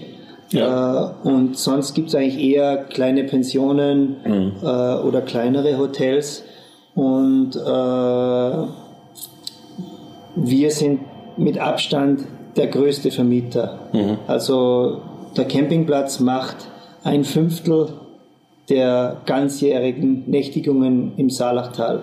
Ja. 0.50 1.14
Äh, 1.24 1.28
und 1.28 1.58
sonst 1.58 1.94
gibt 1.94 2.08
es 2.08 2.14
eigentlich 2.14 2.38
eher 2.38 2.84
kleine 2.84 3.24
Pensionen 3.24 4.16
mhm. 4.24 4.52
äh, 4.62 4.66
oder 4.66 5.20
kleinere 5.22 5.78
Hotels. 5.78 6.44
Und 6.94 7.56
äh, 7.56 8.68
wir 10.36 10.70
sind 10.70 11.00
mit 11.36 11.58
Abstand 11.58 12.22
der 12.56 12.68
größte 12.68 13.10
Vermieter. 13.10 13.78
Mhm. 13.92 14.18
Also 14.26 15.02
der 15.36 15.44
Campingplatz 15.44 16.20
macht 16.20 16.56
ein 17.04 17.24
Fünftel 17.24 17.88
der 18.68 19.18
ganzjährigen 19.26 20.24
Nächtigungen 20.26 21.12
im 21.16 21.30
Saalachtal. 21.30 22.02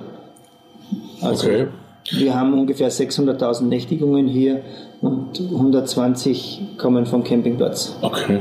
Also 1.22 1.48
okay. 1.48 1.68
wir 2.12 2.36
haben 2.36 2.54
ungefähr 2.54 2.92
600.000 2.92 3.64
Nächtigungen 3.64 4.28
hier 4.28 4.62
und 5.02 5.40
120 5.40 6.62
kommen 6.78 7.06
vom 7.06 7.24
Campingplatz. 7.24 7.98
Okay. 8.02 8.40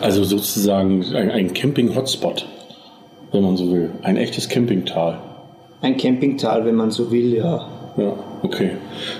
Also 0.00 0.24
sozusagen 0.24 1.04
ein, 1.14 1.54
Camping-Hotspot, 1.54 2.46
wenn 3.30 3.42
man 3.42 3.56
so 3.56 3.70
will. 3.70 3.90
Ein 4.02 4.16
echtes 4.16 4.48
Campingtal. 4.48 5.18
Ein 5.80 5.96
Campingtal, 5.96 6.64
wenn 6.66 6.74
man 6.74 6.90
so 6.90 7.10
will, 7.10 7.34
ja. 7.34 7.68
Ja, 7.96 8.14
okay. 8.42 8.72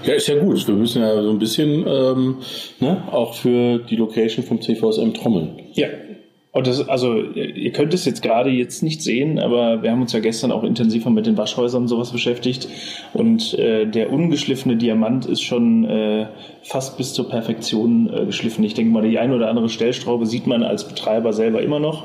Ja, 0.05 0.15
ist 0.15 0.29
ja 0.29 0.39
gut. 0.39 0.67
Wir 0.67 0.75
müssen 0.75 1.03
ja 1.03 1.23
so 1.23 1.31
ein 1.31 1.39
bisschen 1.39 1.87
ähm, 1.87 2.37
ne, 2.81 3.03
auch 3.11 3.35
für 3.35 3.79
die 3.79 3.97
Location 3.97 4.45
vom 4.45 4.61
CVSM 4.61 5.15
trommeln. 5.15 5.61
Ja, 5.75 5.89
und 6.53 6.67
das, 6.67 6.87
also 6.87 7.19
ihr 7.19 7.73
könnt 7.73 7.95
es 7.95 8.05
jetzt 8.05 8.21
gerade 8.21 8.51
jetzt 8.51 8.83
nicht 8.83 9.01
sehen, 9.01 9.39
aber 9.39 9.83
wir 9.83 9.91
haben 9.91 10.03
uns 10.03 10.13
ja 10.13 10.21
gestern 10.21 10.53
auch 10.53 10.65
intensiver 10.65 11.09
mit 11.09 11.25
den 11.25 11.39
Waschhäusern 11.39 11.83
und 11.83 11.89
sowas 11.89 12.13
beschäftigt. 12.13 12.69
Und 13.15 13.55
äh, 13.59 13.87
der 13.87 14.13
ungeschliffene 14.13 14.77
Diamant 14.77 15.25
ist 15.25 15.41
schon 15.41 15.87
äh, 15.87 16.27
fast 16.63 16.99
bis 16.99 17.15
zur 17.15 17.31
Perfektion 17.31 18.13
äh, 18.13 18.27
geschliffen. 18.27 18.63
Ich 18.65 18.75
denke 18.75 18.93
mal, 18.93 19.03
die 19.03 19.19
eine 19.19 19.35
oder 19.35 19.49
andere 19.49 19.71
Stellstraube 19.71 20.27
sieht 20.27 20.47
man 20.47 20.63
als 20.63 20.87
Betreiber 20.87 21.33
selber 21.33 21.63
immer 21.63 21.79
noch. 21.79 22.05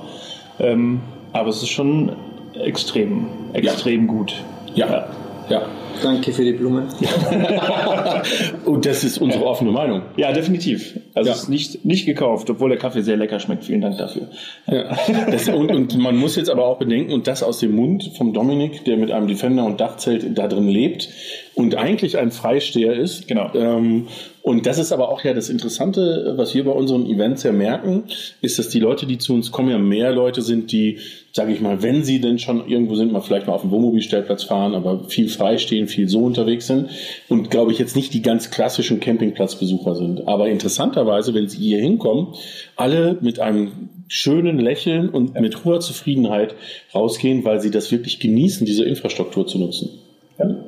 Ähm, 0.59 1.01
aber 1.33 1.49
es 1.49 1.61
ist 1.61 1.69
schon 1.69 2.13
extrem, 2.53 3.25
extrem 3.51 4.07
ja. 4.07 4.13
gut. 4.13 4.35
ja. 4.75 4.87
ja. 4.87 5.09
ja. 5.49 5.61
Danke 6.01 6.31
für 6.31 6.43
die 6.43 6.53
Blumen. 6.53 6.87
und 8.65 8.85
das 8.85 9.03
ist 9.03 9.17
unsere 9.17 9.45
offene 9.45 9.71
Meinung. 9.71 10.03
Ja, 10.15 10.31
definitiv. 10.31 10.99
Also 11.13 11.29
ja. 11.29 11.35
es 11.35 11.43
ist 11.43 11.49
nicht, 11.49 11.85
nicht 11.85 12.05
gekauft, 12.05 12.49
obwohl 12.49 12.69
der 12.69 12.77
Kaffee 12.77 13.01
sehr 13.01 13.17
lecker 13.17 13.39
schmeckt. 13.39 13.65
Vielen 13.65 13.81
Dank 13.81 13.97
dafür. 13.97 14.29
Ja. 14.67 14.95
Das, 15.31 15.49
und, 15.49 15.71
und, 15.71 15.97
man 15.97 16.15
muss 16.15 16.35
jetzt 16.35 16.49
aber 16.49 16.65
auch 16.65 16.77
bedenken, 16.77 17.13
und 17.13 17.27
das 17.27 17.43
aus 17.43 17.59
dem 17.59 17.75
Mund 17.75 18.11
vom 18.17 18.33
Dominik, 18.33 18.85
der 18.85 18.97
mit 18.97 19.11
einem 19.11 19.27
Defender 19.27 19.65
und 19.65 19.79
Dachzelt 19.81 20.37
da 20.37 20.47
drin 20.47 20.67
lebt 20.67 21.09
und 21.57 21.73
eigentlich 21.73 22.19
ein 22.19 22.29
Freisteher 22.29 22.93
ist. 22.93 23.27
Genau. 23.27 23.49
Ähm, 23.55 24.07
und 24.43 24.67
das 24.67 24.77
ist 24.77 24.91
aber 24.91 25.09
auch 25.09 25.23
ja 25.23 25.33
das 25.33 25.49
Interessante, 25.49 26.35
was 26.37 26.53
wir 26.53 26.63
bei 26.63 26.71
unseren 26.71 27.07
Events 27.07 27.41
ja 27.41 27.51
merken, 27.51 28.03
ist, 28.41 28.59
dass 28.59 28.69
die 28.69 28.79
Leute, 28.79 29.07
die 29.07 29.17
zu 29.17 29.33
uns 29.33 29.51
kommen, 29.51 29.71
ja 29.71 29.79
mehr 29.79 30.11
Leute 30.11 30.43
sind, 30.43 30.71
die, 30.71 30.99
sage 31.33 31.51
ich 31.51 31.59
mal, 31.59 31.81
wenn 31.81 32.03
sie 32.03 32.21
denn 32.21 32.37
schon 32.37 32.67
irgendwo 32.67 32.93
sind, 32.93 33.11
mal 33.11 33.21
vielleicht 33.21 33.47
mal 33.47 33.53
auf 33.53 33.61
dem 33.61 33.71
Wohnmobilstellplatz 33.71 34.43
fahren, 34.43 34.75
aber 34.75 35.05
viel 35.05 35.29
freistehen, 35.29 35.87
viel 35.87 36.07
so 36.07 36.19
unterwegs 36.19 36.67
sind 36.67 36.91
und 37.27 37.49
glaube 37.49 37.71
ich 37.71 37.79
jetzt 37.79 37.95
nicht 37.95 38.13
die 38.13 38.21
ganz 38.21 38.51
klassischen 38.51 38.99
Campingplatzbesucher 38.99 39.95
sind. 39.95 40.27
Aber 40.27 40.49
interessanterweise, 40.49 41.33
wenn 41.33 41.49
sie 41.49 41.57
hier 41.57 41.79
hinkommen, 41.79 42.35
alle 42.75 43.17
mit 43.21 43.39
einem 43.39 43.89
schönen 44.07 44.59
Lächeln 44.59 45.09
und 45.09 45.33
mit 45.41 45.65
hoher 45.65 45.79
Zufriedenheit 45.79 46.53
rausgehen, 46.93 47.43
weil 47.45 47.61
sie 47.61 47.71
das 47.71 47.91
wirklich 47.91 48.19
genießen, 48.19 48.63
diese 48.67 48.85
Infrastruktur 48.85 49.47
zu 49.47 49.57
nutzen. 49.57 49.89
Ja. 50.37 50.66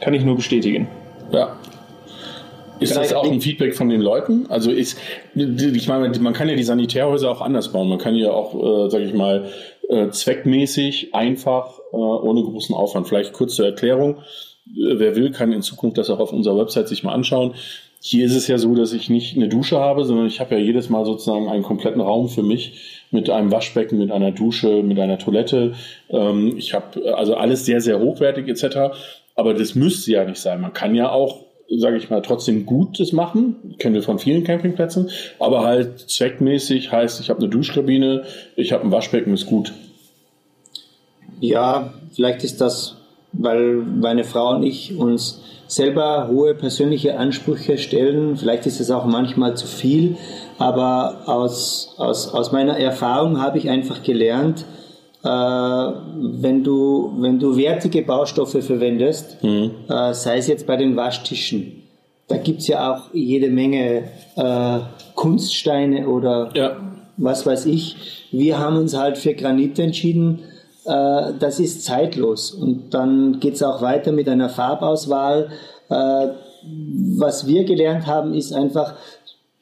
Kann 0.00 0.14
ich 0.14 0.24
nur 0.24 0.36
bestätigen. 0.36 0.88
Ja, 1.32 1.56
ist 2.80 2.96
das 2.96 3.12
auch 3.12 3.30
ein 3.30 3.40
Feedback 3.40 3.74
von 3.74 3.88
den 3.88 4.00
Leuten? 4.00 4.46
Also 4.48 4.70
ist, 4.70 4.98
ich 5.34 5.88
meine, 5.88 6.16
man 6.20 6.32
kann 6.32 6.48
ja 6.48 6.54
die 6.54 6.62
Sanitärhäuser 6.62 7.30
auch 7.30 7.40
anders 7.40 7.72
bauen. 7.72 7.88
Man 7.88 7.98
kann 7.98 8.14
ja 8.14 8.30
auch, 8.30 8.54
äh, 8.54 8.90
sage 8.90 9.04
ich 9.04 9.14
mal, 9.14 9.46
äh, 9.88 10.10
zweckmäßig, 10.10 11.14
einfach, 11.14 11.78
äh, 11.92 11.96
ohne 11.96 12.42
großen 12.42 12.74
Aufwand. 12.74 13.08
Vielleicht 13.08 13.32
kurz 13.32 13.56
zur 13.56 13.66
Erklärung. 13.66 14.18
Äh, 14.68 14.98
wer 14.98 15.16
will, 15.16 15.30
kann 15.32 15.52
in 15.52 15.62
Zukunft 15.62 15.98
das 15.98 16.10
auch 16.10 16.20
auf 16.20 16.32
unserer 16.32 16.58
Website 16.58 16.88
sich 16.88 17.02
mal 17.02 17.12
anschauen. 17.12 17.54
Hier 18.00 18.26
ist 18.26 18.36
es 18.36 18.46
ja 18.46 18.58
so, 18.58 18.76
dass 18.76 18.92
ich 18.92 19.10
nicht 19.10 19.36
eine 19.36 19.48
Dusche 19.48 19.80
habe, 19.80 20.04
sondern 20.04 20.28
ich 20.28 20.38
habe 20.38 20.54
ja 20.54 20.60
jedes 20.60 20.88
Mal 20.88 21.04
sozusagen 21.04 21.48
einen 21.48 21.64
kompletten 21.64 22.00
Raum 22.00 22.28
für 22.28 22.44
mich 22.44 23.02
mit 23.10 23.28
einem 23.28 23.50
Waschbecken, 23.50 23.98
mit 23.98 24.12
einer 24.12 24.30
Dusche, 24.30 24.84
mit 24.84 25.00
einer 25.00 25.18
Toilette. 25.18 25.74
Ähm, 26.10 26.54
ich 26.56 26.74
habe 26.74 27.16
also 27.16 27.34
alles 27.34 27.64
sehr, 27.64 27.80
sehr 27.80 27.98
hochwertig 27.98 28.46
etc. 28.46 28.94
Aber 29.38 29.54
das 29.54 29.76
müsste 29.76 30.10
ja 30.10 30.24
nicht 30.24 30.40
sein. 30.40 30.60
Man 30.60 30.72
kann 30.72 30.96
ja 30.96 31.10
auch 31.10 31.44
sage 31.70 31.96
ich 31.98 32.10
mal, 32.10 32.22
trotzdem 32.22 32.66
Gutes 32.66 33.12
machen. 33.12 33.76
Kennen 33.78 33.94
wir 33.94 34.02
von 34.02 34.18
vielen 34.18 34.42
Campingplätzen. 34.42 35.10
Aber 35.38 35.64
halt 35.64 36.00
zweckmäßig 36.10 36.90
heißt, 36.90 37.20
ich 37.20 37.30
habe 37.30 37.40
eine 37.40 37.48
Duschkabine, 37.48 38.24
ich 38.56 38.72
habe 38.72 38.84
ein 38.84 38.90
Waschbecken, 38.90 39.34
ist 39.34 39.46
gut. 39.46 39.72
Ja, 41.40 41.92
vielleicht 42.12 42.42
ist 42.42 42.60
das, 42.60 42.96
weil 43.32 43.74
meine 43.74 44.24
Frau 44.24 44.56
und 44.56 44.62
ich 44.62 44.96
uns 44.96 45.42
selber 45.68 46.28
hohe 46.28 46.54
persönliche 46.54 47.16
Ansprüche 47.16 47.78
stellen. 47.78 48.36
Vielleicht 48.36 48.66
ist 48.66 48.80
es 48.80 48.90
auch 48.90 49.04
manchmal 49.04 49.56
zu 49.56 49.66
viel. 49.66 50.16
Aber 50.56 51.22
aus, 51.26 51.94
aus, 51.98 52.32
aus 52.32 52.50
meiner 52.50 52.76
Erfahrung 52.76 53.40
habe 53.40 53.58
ich 53.58 53.68
einfach 53.68 54.02
gelernt, 54.02 54.64
wenn, 55.22 56.62
du, 56.62 57.12
wenn 57.18 57.38
du 57.38 57.56
wertige 57.56 58.02
Baustoffe 58.02 58.62
verwendest, 58.64 59.42
mhm. 59.42 59.72
äh, 59.88 60.14
sei 60.14 60.38
es 60.38 60.46
jetzt 60.46 60.66
bei 60.66 60.76
den 60.76 60.96
Waschtischen, 60.96 61.82
da 62.28 62.36
gibt 62.36 62.60
es 62.60 62.68
ja 62.68 62.92
auch 62.92 63.12
jede 63.12 63.50
Menge 63.50 64.04
äh, 64.36 64.78
Kunststeine 65.14 66.08
oder 66.08 66.50
ja. 66.54 66.76
was 67.16 67.46
weiß 67.46 67.66
ich. 67.66 67.96
Wir 68.30 68.58
haben 68.58 68.76
uns 68.76 68.96
halt 68.96 69.16
für 69.16 69.34
Granit 69.34 69.78
entschieden. 69.78 70.40
Äh, 70.84 71.32
das 71.38 71.58
ist 71.58 71.84
zeitlos. 71.84 72.52
Und 72.52 72.92
dann 72.92 73.40
geht 73.40 73.54
es 73.54 73.62
auch 73.62 73.80
weiter 73.80 74.12
mit 74.12 74.28
einer 74.28 74.50
Farbauswahl. 74.50 75.50
Äh, 75.88 76.28
was 77.16 77.46
wir 77.46 77.64
gelernt 77.64 78.06
haben, 78.06 78.34
ist 78.34 78.52
einfach, 78.52 78.94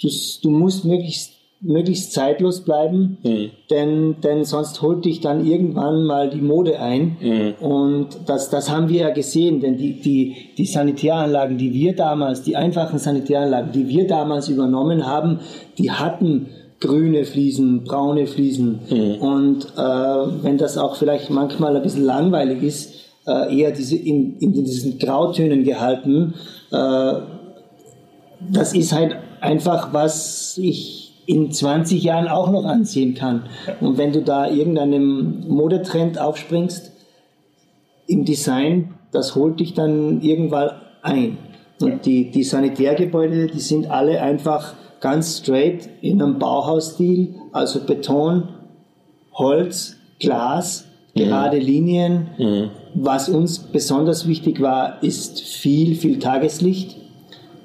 du, 0.03 0.09
du 0.43 0.51
musst 0.51 0.85
möglichst 0.85 1.36
möglichst 1.61 2.13
zeitlos 2.13 2.65
bleiben, 2.65 3.19
mhm. 3.23 3.51
denn, 3.71 4.17
denn 4.23 4.45
sonst 4.45 4.83
holt 4.83 5.05
dich 5.05 5.21
dann 5.21 5.47
irgendwann 5.47 6.05
mal 6.05 6.29
die 6.29 6.41
Mode 6.41 6.79
ein. 6.81 7.17
Mhm. 7.21 7.67
Und 7.67 8.09
das, 8.27 8.51
das 8.51 8.71
haben 8.71 8.89
wir 8.89 9.01
ja 9.01 9.11
gesehen, 9.11 9.61
denn 9.61 9.77
die, 9.79 10.01
die, 10.01 10.37
die 10.57 10.67
Sanitäranlagen, 10.67 11.57
die 11.57 11.73
wir 11.73 11.97
damals, 11.97 12.43
die 12.43 12.57
einfachen 12.57 12.99
Sanitäranlagen, 12.99 13.73
die 13.73 13.89
wir 13.89 14.07
damals 14.07 14.49
übernommen 14.49 15.07
haben, 15.07 15.41
die 15.79 15.91
hatten 15.91 16.49
grüne 16.81 17.25
Fliesen, 17.25 17.85
braune 17.85 18.27
Fliesen. 18.27 18.81
Mhm. 18.91 19.15
Und 19.23 19.65
äh, 19.77 20.43
wenn 20.43 20.59
das 20.59 20.77
auch 20.77 20.97
vielleicht 20.97 21.31
manchmal 21.31 21.75
ein 21.75 21.83
bisschen 21.83 22.05
langweilig 22.05 22.63
ist, 22.63 22.95
äh, 23.27 23.59
eher 23.59 23.73
diese 23.73 23.97
in, 23.97 24.39
in 24.39 24.53
diesen 24.53 24.99
Grautönen 24.99 25.65
gehalten, 25.65 26.35
äh, 26.71 27.15
das 28.53 28.75
ist 28.75 28.93
halt 28.93 29.17
einfach, 29.41 29.95
was 29.95 30.59
ich 30.59 31.06
in 31.27 31.51
20 31.51 32.03
Jahren 32.03 32.29
auch 32.29 32.51
noch 32.51 32.65
anziehen 32.65 33.15
kann. 33.15 33.45
Und 33.81 33.99
wenn 33.99 34.13
du 34.13 34.23
da 34.23 34.49
irgendeinem 34.49 35.45
Modetrend 35.49 36.21
aufspringst 36.21 36.93
im 38.07 38.25
Design, 38.25 38.95
das 39.13 39.35
holt 39.35 39.61
dich 39.61 39.75
dann 39.75 40.21
irgendwann 40.23 40.71
ein. 41.03 41.39
Und 41.81 42.07
die, 42.07 42.31
die 42.31 42.45
Sanitärgebäude, 42.45 43.49
die 43.49 43.61
sind 43.61 43.91
alle 43.91 44.23
einfach 44.23 44.75
ganz 45.01 45.39
straight 45.39 45.89
in 46.01 46.23
einem 46.23 46.39
Bauhausstil, 46.39 47.35
also 47.53 47.81
Beton, 47.81 48.49
Holz, 49.35 49.97
Glas, 50.19 50.87
mhm. 51.15 51.21
gerade 51.21 51.59
Linien. 51.59 52.29
Mhm. 52.39 52.71
Was 52.95 53.29
uns 53.29 53.59
besonders 53.59 54.27
wichtig 54.27 54.61
war, 54.63 55.03
ist 55.03 55.41
viel, 55.41 55.97
viel 55.97 56.19
Tageslicht. 56.19 56.97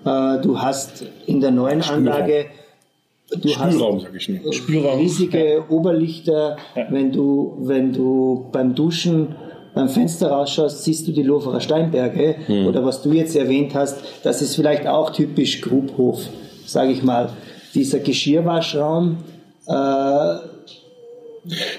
Äh, 0.04 0.42
du 0.42 0.60
hast 0.60 1.06
in 1.26 1.40
der 1.40 1.52
neuen 1.52 1.82
Anlage 1.82 2.48
du 3.38 3.48
Spielraum, 3.48 3.96
hast 3.96 4.04
sag 4.04 4.16
ich 4.16 4.30
nur. 4.30 4.54
Spielraum. 4.54 5.00
riesige 5.00 5.64
Oberlichter. 5.70 6.58
Ja. 6.76 6.88
Wenn, 6.90 7.12
du, 7.12 7.58
wenn 7.60 7.94
du 7.94 8.50
beim 8.52 8.76
Duschen 8.76 9.36
beim 9.74 9.90
Fenster 9.90 10.30
rausschaust, 10.32 10.84
siehst 10.84 11.08
du 11.08 11.12
die 11.12 11.24
Loferer 11.24 11.62
Steinberge. 11.62 12.36
Hm. 12.46 12.68
Oder 12.68 12.84
was 12.84 13.02
du 13.02 13.14
jetzt 13.14 13.36
erwähnt 13.36 13.74
hast, 13.74 14.04
das 14.24 14.42
ist 14.42 14.56
vielleicht 14.56 14.86
auch 14.88 15.12
typisch 15.12 15.62
Grubhof, 15.62 16.28
sage 16.66 16.92
ich 16.92 17.04
mal. 17.04 17.30
Dieser 17.74 18.00
Geschirrwaschraum, 18.00 19.18
äh, 19.68 19.72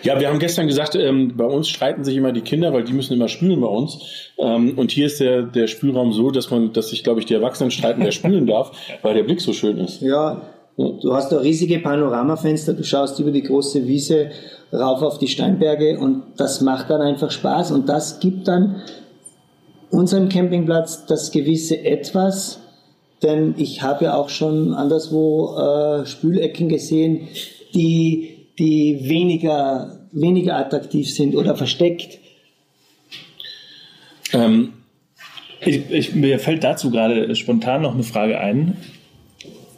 Ja, 0.02 0.18
wir 0.18 0.28
haben 0.28 0.38
gestern 0.38 0.66
gesagt, 0.66 0.94
ähm, 0.94 1.36
bei 1.36 1.44
uns 1.44 1.68
streiten 1.68 2.02
sich 2.02 2.16
immer 2.16 2.32
die 2.32 2.40
Kinder, 2.40 2.72
weil 2.72 2.84
die 2.84 2.94
müssen 2.94 3.12
immer 3.12 3.28
spülen 3.28 3.60
bei 3.60 3.68
uns. 3.68 4.30
Ähm, 4.38 4.72
und 4.76 4.90
hier 4.90 5.06
ist 5.06 5.20
der, 5.20 5.42
der 5.42 5.66
Spülraum 5.66 6.12
so, 6.12 6.30
dass 6.30 6.50
man, 6.50 6.72
dass 6.72 6.88
sich, 6.88 7.04
glaube 7.04 7.20
ich, 7.20 7.26
die 7.26 7.34
Erwachsenen 7.34 7.70
streiten, 7.70 8.02
wer 8.02 8.12
spülen 8.12 8.46
darf, 8.46 8.72
weil 9.02 9.14
der 9.14 9.22
Blick 9.22 9.40
so 9.40 9.52
schön 9.52 9.78
ist. 9.78 10.00
Ja, 10.00 10.42
du 10.90 11.14
hast 11.14 11.30
da 11.30 11.38
riesige 11.38 11.78
Panoramafenster, 11.78 12.72
du 12.74 12.84
schaust 12.84 13.18
über 13.18 13.30
die 13.30 13.42
große 13.42 13.86
Wiese 13.86 14.30
rauf 14.72 15.02
auf 15.02 15.18
die 15.18 15.28
Steinberge 15.28 15.98
und 15.98 16.22
das 16.36 16.60
macht 16.60 16.90
dann 16.90 17.00
einfach 17.00 17.30
Spaß 17.30 17.72
und 17.72 17.88
das 17.88 18.20
gibt 18.20 18.48
dann 18.48 18.82
unserem 19.90 20.28
Campingplatz 20.28 21.06
das 21.06 21.30
gewisse 21.30 21.84
Etwas, 21.84 22.60
denn 23.22 23.54
ich 23.58 23.82
habe 23.82 24.06
ja 24.06 24.14
auch 24.14 24.30
schon 24.30 24.72
anderswo 24.72 25.56
äh, 25.56 26.06
Spülecken 26.06 26.68
gesehen, 26.68 27.28
die, 27.74 28.46
die 28.58 29.00
weniger, 29.08 30.00
weniger 30.12 30.56
attraktiv 30.56 31.12
sind 31.12 31.36
oder 31.36 31.54
versteckt. 31.54 32.18
Ähm, 34.32 34.72
Ich, 35.64 35.90
ich, 35.90 36.14
mir 36.14 36.40
fällt 36.40 36.64
dazu 36.64 36.90
gerade 36.90 37.34
spontan 37.36 37.82
noch 37.82 37.94
eine 37.94 38.02
Frage 38.02 38.40
ein. 38.40 38.76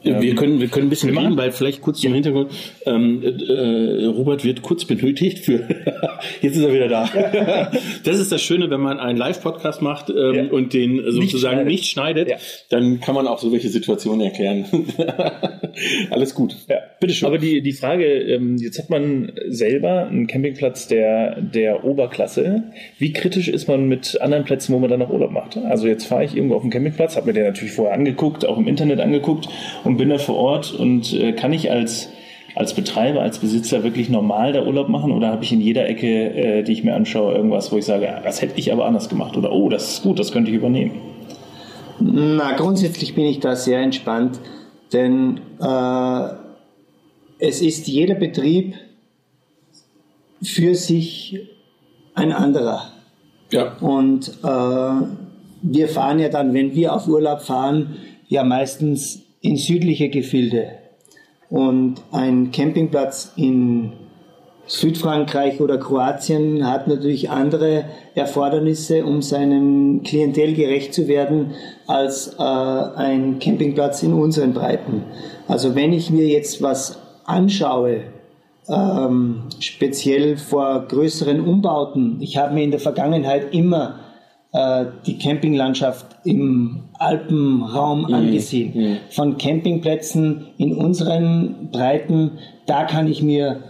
Wir, 0.05 0.35
können, 0.35 0.61
wir 0.61 0.69
können 0.69 0.87
ein 0.87 0.91
bisschen 0.91 1.11
reden, 1.11 1.23
machen- 1.23 1.37
weil 1.37 1.53
vielleicht 1.53 1.81
kurz 1.81 2.01
zum 2.01 2.13
Hintergrund. 2.15 2.51
Ähm, 2.87 3.23
äh, 3.23 4.05
Robert 4.07 4.45
wird 4.45 4.63
kurz 4.63 4.85
benötigt 4.85 5.39
für. 5.45 5.67
Jetzt 6.41 6.57
ist 6.57 6.63
er 6.65 6.73
wieder 6.73 6.89
da. 6.89 7.09
das 8.05 8.19
ist 8.19 8.33
das 8.33 8.43
Schöne, 8.43 8.71
wenn 8.71 8.81
man 8.81 8.99
einen 8.99 9.19
Live-Podcast 9.19 9.83
macht 9.83 10.11
ähm, 10.11 10.35
Ja. 10.35 10.43
und 10.51 10.73
den 10.73 11.03
sozusagen 11.11 11.55
schneidet. 11.57 11.67
nicht 11.67 11.87
schneidet, 11.87 12.29
Ja. 12.31 12.37
dann 12.71 13.01
kann 13.01 13.15
man 13.15 13.27
auch 13.27 13.39
so 13.39 13.53
welche 13.53 13.69
Situationen 13.69 14.21
erklären. 14.23 14.65
Alles 16.11 16.35
gut. 16.35 16.57
Ja, 16.69 16.77
Bitteschön. 17.01 17.27
Aber 17.27 17.39
die, 17.39 17.63
die 17.63 17.73
Frage, 17.73 18.05
ähm, 18.07 18.57
jetzt 18.59 18.79
hat 18.79 18.91
man 18.91 19.33
selber 19.49 20.07
einen 20.07 20.27
Campingplatz 20.27 20.89
der, 20.89 21.41
der 21.41 21.85
Oberklasse. 21.85 22.65
Wie 22.99 23.13
kritisch 23.13 23.49
ist 23.49 23.69
man 23.69 23.87
mit 23.89 24.21
anderen 24.21 24.45
Plätzen, 24.45 24.75
wo 24.75 24.79
man 24.79 24.91
dann 24.91 25.01
noch 25.01 25.11
Urlaub 25.11 25.31
macht? 25.33 25.57
Also 25.57 25.87
jetzt 25.87 26.05
fahre 26.07 26.25
ich 26.25 26.37
irgendwo 26.37 26.57
auf 26.57 26.63
den 26.63 26.71
Campingplatz, 26.71 27.17
habe 27.17 27.27
mir 27.27 27.33
den 27.33 27.45
natürlich 27.45 27.73
vorher 27.73 27.95
angeguckt, 27.95 28.47
auch 28.47 28.59
im 28.59 28.69
Internet 28.69 29.01
angeguckt 29.01 29.49
und 29.85 29.97
bin 29.97 30.09
da 30.11 30.19
vor 30.19 30.37
Ort 30.37 30.73
und 30.73 31.13
äh, 31.15 31.33
kann 31.33 31.53
ich 31.53 31.71
als 31.71 32.09
als 32.55 32.75
Betreiber, 32.75 33.21
als 33.21 33.39
Besitzer 33.39 33.83
wirklich 33.83 34.09
normal 34.09 34.53
da 34.53 34.65
Urlaub 34.65 34.89
machen 34.89 35.11
oder 35.11 35.29
habe 35.29 35.43
ich 35.43 35.53
in 35.53 35.61
jeder 35.61 35.89
Ecke, 35.89 36.07
äh, 36.07 36.63
die 36.63 36.73
ich 36.73 36.85
mir 36.85 36.95
anschaue, 36.95 37.35
irgendwas, 37.35 37.73
wo 37.73 37.79
ich 37.79 37.85
sage, 37.85 38.15
ah, 38.15 38.21
das 38.23 38.41
hätte 38.43 38.59
ich 38.59 38.73
aber 38.73 38.87
anders 38.87 39.09
gemacht 39.09 39.37
oder 39.37 39.53
oh, 39.53 39.69
das 39.69 39.95
ist 39.95 40.03
gut, 40.03 40.19
das 40.19 40.33
könnte 40.33 40.51
ich 40.51 40.57
übernehmen. 40.57 40.93
Na, 41.99 42.53
grundsätzlich 42.53 43.15
bin 43.15 43.25
ich 43.25 43.41
da 43.41 43.57
sehr 43.57 43.81
entspannt, 43.81 44.41
denn 44.93 45.41
äh, 45.61 46.29
es 47.39 47.61
ist 47.61 47.89
jeder 47.89 48.15
Betrieb 48.15 48.75
für 50.43 50.75
sich 50.75 51.41
ein 52.15 52.33
anderer. 52.33 52.93
Ja. 53.51 53.77
Und 53.79 54.29
äh, 54.43 55.07
wir 55.63 55.89
fahren 55.89 56.19
ja 56.19 56.29
dann, 56.29 56.55
wenn 56.55 56.75
wir 56.75 56.95
auf 56.95 57.09
Urlaub 57.09 57.43
fahren, 57.43 57.97
ja 58.29 58.45
meistens 58.45 59.23
in 59.41 59.57
südliche 59.57 60.09
Gefilde. 60.09 60.71
Und 61.51 61.97
ein 62.13 62.51
Campingplatz 62.51 63.33
in 63.37 63.93
Südfrankreich 64.67 65.61
oder 65.61 65.77
Kroatien 65.77 66.67
hat 66.67 66.89
natürlich 66.89 67.31
andere 67.31 67.85
Erfordernisse, 68.15 69.05
um 69.05 69.21
seinem 69.21 70.03
Klientel 70.03 70.55
gerecht 70.55 70.95
zu 70.95 71.07
werden, 71.07 71.53
als 71.87 72.35
äh, 72.39 72.43
ein 72.43 73.39
Campingplatz 73.41 74.03
in 74.03 74.15
unseren 74.15 74.55
Breiten. 74.55 75.05
Also 75.49 75.75
wenn 75.75 75.93
ich 75.93 76.11
mir 76.11 76.27
jetzt 76.27 76.63
was 76.63 76.99
anschaue, 77.25 78.05
ähm, 78.69 79.43
speziell 79.61 80.39
vor 80.39 80.87
größeren 80.89 81.41
Umbauten, 81.41 82.17
ich 82.21 82.39
habe 82.39 82.55
mir 82.55 82.65
in 82.65 82.71
der 82.71 82.81
Vergangenheit 82.81 83.53
immer 83.53 84.01
äh, 84.53 84.87
die 85.05 85.19
Campinglandschaft 85.19 86.07
im 86.25 86.85
Alpenraum 87.05 88.07
angesehen. 88.07 88.99
Von 89.11 89.39
Campingplätzen 89.39 90.47
in 90.59 90.75
unseren 90.75 91.71
Breiten, 91.71 92.33
da 92.67 92.85
kann 92.85 93.07
ich 93.07 93.23
mir 93.23 93.63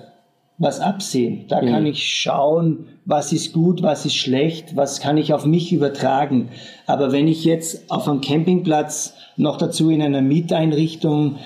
was 0.59 0.81
absehen. 0.81 1.47
Da 1.49 1.61
kann 1.61 1.85
ich 1.85 2.07
schauen, 2.07 2.87
was 3.05 3.33
ist 3.33 3.53
gut, 3.53 3.83
was 3.83 4.07
ist 4.07 4.14
schlecht, 4.14 4.77
was 4.77 5.01
kann 5.01 5.16
ich 5.16 5.33
auf 5.33 5.44
mich 5.44 5.73
übertragen. 5.73 6.51
Aber 6.87 7.12
wenn 7.12 7.29
ich 7.29 7.44
jetzt 7.44 7.90
auf 7.90 8.09
einem 8.09 8.20
Campingplatz 8.20 9.14
noch 9.37 9.59
dazu 9.59 9.90
in 9.90 10.01
einer 10.01 10.23
Mieteinrichtung 10.23 11.37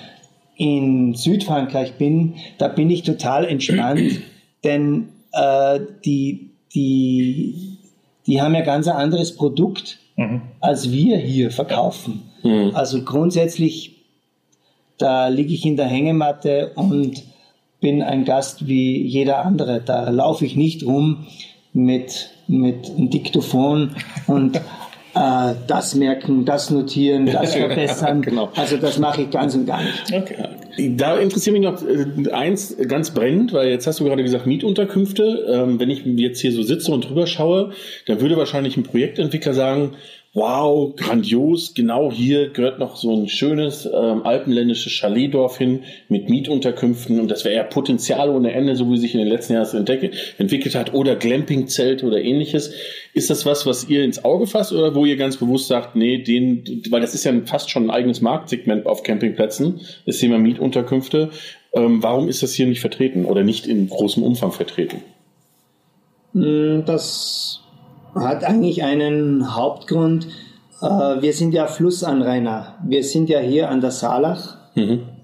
in 0.57 1.15
Südfrankreich 1.15 1.95
bin, 1.95 2.35
da 2.59 2.69
bin 2.69 2.91
ich 2.91 3.03
total 3.03 3.45
entspannt, 3.45 4.21
denn 4.65 5.09
äh, 5.33 5.81
die, 6.05 6.51
die, 6.75 7.79
die 8.27 8.43
haben 8.43 8.55
ja 8.55 8.61
ganz 8.61 8.89
ein 8.89 8.97
anderes 8.97 9.35
Produkt, 9.37 9.99
als 10.61 10.91
wir 10.91 11.17
hier 11.19 11.51
verkaufen. 11.51 12.23
Also 12.75 13.03
grundsätzlich, 13.03 14.05
da 14.97 15.29
liege 15.29 15.53
ich 15.55 15.65
in 15.65 15.77
der 15.77 15.87
Hängematte 15.87 16.73
und 16.75 17.23
bin 17.81 18.03
ein 18.03 18.25
Gast 18.25 18.67
wie 18.67 19.03
jeder 19.03 19.45
andere. 19.45 19.81
Da 19.81 20.11
laufe 20.11 20.45
ich 20.45 20.57
nicht 20.57 20.85
rum 20.85 21.27
mit, 21.73 22.31
mit 22.49 22.91
einem 22.91 23.11
Diktophon 23.11 23.95
und 24.27 24.57
äh, 25.15 25.55
das 25.67 25.95
merken, 25.95 26.45
das 26.45 26.71
notieren, 26.71 27.27
das 27.27 27.55
verbessern. 27.57 28.23
Genau. 28.23 28.51
Also 28.57 28.77
das 28.77 28.99
mache 28.99 29.23
ich 29.23 29.31
ganz 29.31 29.55
und 29.55 29.67
gar 29.67 29.83
nicht. 29.83 30.13
Okay. 30.13 30.37
Da 30.79 31.19
interessiert 31.19 31.55
mich 31.55 31.63
noch 31.63 31.83
äh, 31.83 32.31
eins 32.31 32.77
ganz 32.87 33.11
brennend, 33.13 33.53
weil 33.53 33.69
jetzt 33.69 33.87
hast 33.87 33.99
du 33.99 34.05
gerade 34.05 34.23
gesagt 34.23 34.47
Mietunterkünfte. 34.47 35.47
Ähm, 35.51 35.81
wenn 35.81 35.91
ich 35.91 36.05
jetzt 36.05 36.41
hier 36.41 36.53
so 36.53 36.63
sitze 36.63 36.93
und 36.93 37.09
drüber 37.09 37.27
schaue, 37.27 37.73
dann 38.07 38.21
würde 38.21 38.37
wahrscheinlich 38.37 38.77
ein 38.77 38.85
Projektentwickler 38.85 39.55
sagen, 39.55 39.97
wow, 40.35 40.95
grandios, 40.95 41.75
genau 41.75 42.13
hier 42.13 42.51
gehört 42.51 42.79
noch 42.79 42.97
so 42.97 43.17
ein 43.17 43.29
schönes 43.29 43.87
ähm, 43.87 44.25
alpenländisches 44.25 44.93
Chaletdorf 44.93 45.57
hin 45.57 45.85
mit 46.09 46.29
Mietunterkünften 46.29 47.19
und 47.19 47.31
das 47.31 47.45
wäre 47.45 47.57
ja 47.57 47.63
Potenzial 47.65 48.29
ohne 48.29 48.53
Ende, 48.53 48.77
so 48.77 48.91
wie 48.91 48.99
sich 48.99 49.15
in 49.15 49.21
den 49.21 49.29
letzten 49.29 49.55
Jahren 49.55 49.77
entdecke, 49.77 50.11
entwickelt 50.37 50.75
hat 50.75 50.93
oder 50.93 51.17
Glampingzelt 51.17 52.05
oder 52.05 52.21
ähnliches. 52.21 52.73
Ist 53.15 53.31
das 53.31 53.47
was, 53.47 53.67
was 53.67 53.89
ihr 53.89 54.05
ins 54.05 54.25
Auge 54.25 54.47
fasst 54.47 54.73
oder 54.73 54.95
wo 54.95 55.07
ihr 55.07 55.17
ganz 55.17 55.39
bewusst 55.39 55.69
sagt, 55.69 55.97
nee, 55.97 56.19
den, 56.19 56.83
weil 56.91 57.01
das 57.01 57.15
ist 57.15 57.25
ja 57.25 57.33
fast 57.47 57.71
schon 57.71 57.87
ein 57.87 57.91
eigenes 57.91 58.21
Marktsegment 58.21 58.87
auf 58.87 59.03
Campingplätzen, 59.03 59.81
das 60.05 60.19
Thema 60.19 60.39
Mietunterkünfte. 60.39 61.31
Ähm, 61.73 62.03
warum 62.03 62.29
ist 62.29 62.43
das 62.43 62.53
hier 62.53 62.67
nicht 62.67 62.81
vertreten 62.81 63.25
oder 63.25 63.45
nicht 63.45 63.67
in 63.67 63.89
großem 63.89 64.23
Umfang 64.23 64.53
vertreten? 64.53 65.03
Mm, 66.35 66.85
Das 66.85 67.61
hat 68.21 68.45
eigentlich 68.45 68.83
einen 68.83 69.55
Hauptgrund. 69.55 70.27
Äh, 70.81 70.87
Wir 71.23 71.33
sind 71.33 71.53
ja 71.55 71.67
Flussanrainer. 71.67 72.77
Wir 72.85 73.03
sind 73.03 73.29
ja 73.29 73.41
hier 73.41 73.69
an 73.71 73.81
der 73.81 73.91
Saalach. 73.91 74.57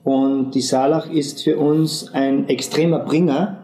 Und 0.02 0.50
die 0.50 0.60
Saalach 0.60 1.08
ist 1.08 1.44
für 1.44 1.58
uns 1.58 2.12
ein 2.12 2.48
extremer 2.48 2.98
Bringer, 2.98 3.58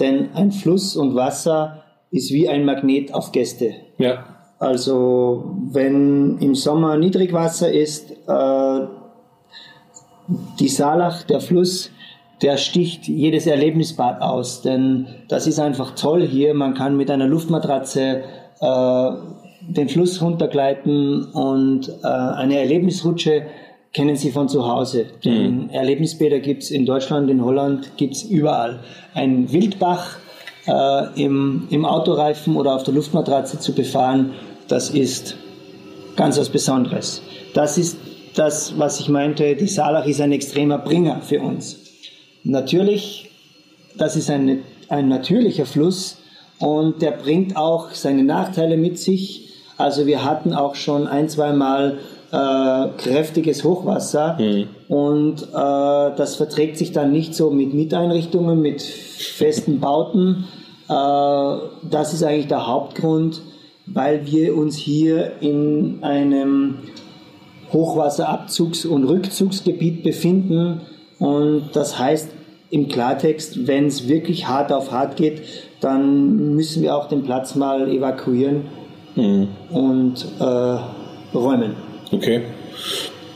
denn 0.00 0.30
ein 0.34 0.50
Fluss 0.50 0.96
und 0.96 1.14
Wasser 1.14 1.84
ist 2.10 2.32
wie 2.32 2.48
ein 2.48 2.64
Magnet 2.64 3.14
auf 3.14 3.30
Gäste. 3.30 3.74
Ja. 3.98 4.24
Also 4.58 5.56
wenn 5.70 6.38
im 6.38 6.54
Sommer 6.56 6.96
Niedrigwasser 6.96 7.72
ist, 7.72 8.10
äh, 8.26 8.80
die 10.58 10.68
Saalach, 10.68 11.22
der 11.22 11.40
Fluss, 11.40 11.90
der 12.42 12.56
sticht 12.56 13.08
jedes 13.08 13.46
Erlebnisbad 13.46 14.20
aus, 14.20 14.62
denn 14.62 15.06
das 15.28 15.46
ist 15.46 15.58
einfach 15.58 15.94
toll 15.94 16.26
hier. 16.26 16.54
Man 16.54 16.74
kann 16.74 16.96
mit 16.96 17.10
einer 17.10 17.26
Luftmatratze 17.26 18.22
äh, 18.60 19.10
den 19.60 19.88
Fluss 19.88 20.22
runtergleiten 20.22 21.24
und 21.32 21.88
äh, 22.02 22.06
eine 22.06 22.58
Erlebnisrutsche 22.58 23.46
kennen 23.92 24.16
Sie 24.16 24.30
von 24.30 24.48
zu 24.48 24.68
Hause. 24.68 25.06
Denn 25.24 25.70
Erlebnisbäder 25.70 26.40
gibt 26.40 26.62
es 26.62 26.70
in 26.70 26.86
Deutschland, 26.86 27.30
in 27.30 27.44
Holland, 27.44 27.96
gibt 27.96 28.14
es 28.14 28.22
überall. 28.22 28.80
Ein 29.14 29.50
Wildbach 29.52 30.18
äh, 30.66 31.22
im, 31.22 31.66
im 31.70 31.84
Autoreifen 31.84 32.56
oder 32.56 32.74
auf 32.74 32.82
der 32.82 32.94
Luftmatratze 32.94 33.58
zu 33.58 33.72
befahren, 33.72 34.34
das 34.68 34.90
ist 34.90 35.36
ganz 36.16 36.38
was 36.38 36.50
Besonderes. 36.50 37.22
Das 37.54 37.78
ist 37.78 37.96
das, 38.34 38.78
was 38.78 39.00
ich 39.00 39.08
meinte, 39.08 39.56
die 39.56 39.66
Saalach 39.66 40.06
ist 40.06 40.20
ein 40.20 40.32
extremer 40.32 40.78
Bringer 40.78 41.20
für 41.22 41.40
uns. 41.40 41.78
Natürlich, 42.44 43.30
das 43.96 44.14
ist 44.16 44.30
ein, 44.30 44.62
ein 44.88 45.08
natürlicher 45.08 45.66
Fluss 45.66 46.18
und 46.60 47.02
der 47.02 47.12
bringt 47.12 47.56
auch 47.56 47.90
seine 47.92 48.24
Nachteile 48.24 48.76
mit 48.76 48.98
sich. 48.98 49.48
Also 49.76 50.06
wir 50.06 50.24
hatten 50.24 50.52
auch 50.54 50.74
schon 50.74 51.06
ein, 51.06 51.28
zwei 51.28 51.52
Mal 51.52 51.98
äh, 52.30 52.88
kräftiges 52.98 53.64
Hochwasser 53.64 54.38
und 54.88 55.42
äh, 55.42 55.46
das 55.52 56.36
verträgt 56.36 56.76
sich 56.76 56.92
dann 56.92 57.12
nicht 57.12 57.34
so 57.34 57.50
mit 57.50 57.72
Mieteinrichtungen, 57.72 58.60
mit 58.60 58.82
festen 58.82 59.80
Bauten. 59.80 60.44
Äh, 60.88 60.92
das 61.90 62.12
ist 62.12 62.22
eigentlich 62.22 62.48
der 62.48 62.66
Hauptgrund, 62.66 63.40
weil 63.86 64.26
wir 64.26 64.56
uns 64.56 64.76
hier 64.76 65.40
in 65.40 66.02
einem 66.02 66.78
Hochwasserabzugs- 67.72 68.86
und 68.86 69.04
Rückzugsgebiet 69.04 70.02
befinden. 70.02 70.82
Und 71.18 71.70
das 71.72 71.98
heißt 71.98 72.30
im 72.70 72.88
Klartext, 72.88 73.66
wenn 73.66 73.86
es 73.86 74.08
wirklich 74.08 74.46
hart 74.48 74.72
auf 74.72 74.90
hart 74.90 75.16
geht, 75.16 75.42
dann 75.80 76.54
müssen 76.54 76.82
wir 76.82 76.96
auch 76.96 77.08
den 77.08 77.22
Platz 77.22 77.54
mal 77.54 77.88
evakuieren 77.88 78.62
und 79.70 80.26
äh, 80.38 81.34
räumen. 81.34 81.74
Okay. 82.12 82.42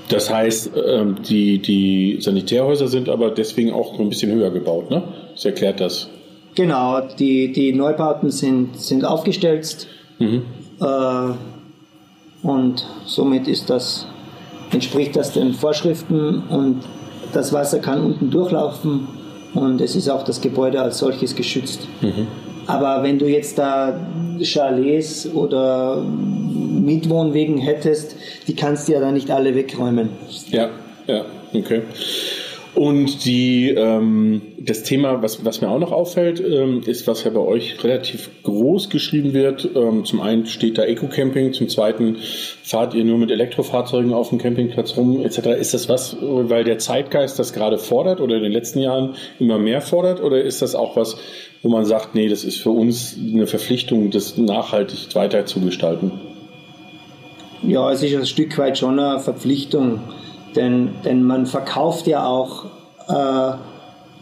Das 0.09 0.31
heißt, 0.33 0.72
ähm, 0.87 1.16
die, 1.26 1.61
die 1.61 2.18
Sanitärhäuser 2.20 2.87
sind 2.87 3.09
aber 3.09 3.31
deswegen 3.31 3.72
auch 3.72 3.98
ein 3.98 4.09
bisschen 4.09 4.31
höher 4.33 4.50
gebaut, 4.50 4.90
ne? 4.90 5.02
Das 5.33 5.44
erklärt 5.44 5.81
das. 5.81 6.09
Genau, 6.55 7.00
die, 7.18 7.52
die 7.52 7.72
Neubauten 7.72 8.31
sind, 8.31 8.78
sind 8.78 9.05
aufgestellt 9.05 9.87
Mhm. 10.18 10.42
äh, 10.81 12.46
und 12.46 12.87
somit 13.07 13.48
ist 13.48 13.70
das, 13.70 14.07
entspricht 14.70 15.16
das 15.16 15.33
den 15.33 15.55
Vorschriften 15.55 16.42
und 16.48 16.83
das 17.33 17.52
Wasser 17.52 17.78
kann 17.78 18.05
unten 18.05 18.31
durchlaufen 18.31 19.09
und 19.54 19.80
es 19.80 19.96
ist 19.96 20.08
auch 20.08 20.24
das 20.24 20.40
Gebäude 20.40 20.80
als 20.80 20.98
solches 20.98 21.34
geschützt. 21.34 21.86
Aber 22.66 23.02
wenn 23.02 23.18
du 23.18 23.26
jetzt 23.26 23.58
da 23.58 23.98
Chalets 24.42 25.28
oder 25.32 26.02
Mietwohnwegen 26.02 27.58
hättest, 27.58 28.16
die 28.46 28.54
kannst 28.54 28.88
du 28.88 28.92
ja 28.92 29.00
dann 29.00 29.14
nicht 29.14 29.30
alle 29.30 29.54
wegräumen. 29.54 30.10
Ja, 30.50 30.68
ja, 31.06 31.24
okay. 31.52 31.82
Und 32.74 33.26
die, 33.26 33.68
ähm, 33.68 34.40
das 34.58 34.82
Thema, 34.82 35.22
was, 35.22 35.44
was 35.44 35.61
mir 35.61 35.68
auch 35.68 35.78
noch 35.78 35.92
auffällt, 35.92 36.40
ähm, 36.40 36.82
ist, 36.87 37.06
was 37.06 37.22
ja 37.22 37.30
bei 37.30 37.40
euch 37.40 37.85
relativ 37.85 38.30
groß 38.44 38.88
geschrieben 38.88 39.35
wird. 39.35 39.68
Ähm, 39.74 40.06
zum 40.06 40.22
einen 40.22 40.46
steht 40.46 40.78
da 40.78 40.85
Eco-Camping, 40.85 41.52
zum 41.52 41.68
zweiten 41.68 42.16
fahrt 42.62 42.94
ihr 42.94 43.04
nur 43.04 43.18
mit 43.18 43.30
Elektrofahrzeugen 43.30 44.14
auf 44.14 44.30
dem 44.30 44.38
Campingplatz 44.38 44.96
rum, 44.96 45.22
etc. 45.22 45.48
Ist 45.61 45.74
das 45.74 45.90
was, 45.90 46.16
weil 46.20 46.64
der 46.64 46.78
Zeitgeist 46.78 47.38
das 47.38 47.52
gerade 47.52 47.76
fordert 47.76 48.22
oder 48.22 48.37
in 48.37 48.42
den 48.42 48.52
letzten 48.52 48.78
Jahren 48.78 49.16
immer 49.38 49.58
mehr 49.58 49.82
fordert? 49.82 50.22
Oder 50.22 50.40
ist 50.40 50.62
das 50.62 50.74
auch 50.74 50.96
was, 50.96 51.18
wo 51.62 51.68
man 51.68 51.85
sagt, 51.85 52.14
nee, 52.14 52.28
das 52.28 52.42
ist 52.42 52.56
für 52.58 52.70
uns 52.70 53.18
eine 53.18 53.46
Verpflichtung, 53.46 54.11
das 54.11 54.38
nachhaltig 54.38 55.14
weiter 55.14 55.44
zu 55.44 55.61
gestalten? 55.61 56.12
Ja, 57.62 57.92
es 57.92 58.02
ist 58.02 58.14
ein 58.14 58.26
Stück 58.26 58.56
weit 58.56 58.78
schon 58.78 58.98
eine 58.98 59.20
Verpflichtung, 59.20 60.00
denn, 60.56 60.90
denn 61.04 61.22
man 61.22 61.46
verkauft 61.46 62.06
ja 62.06 62.26
auch 62.26 62.66
äh, 63.08 63.52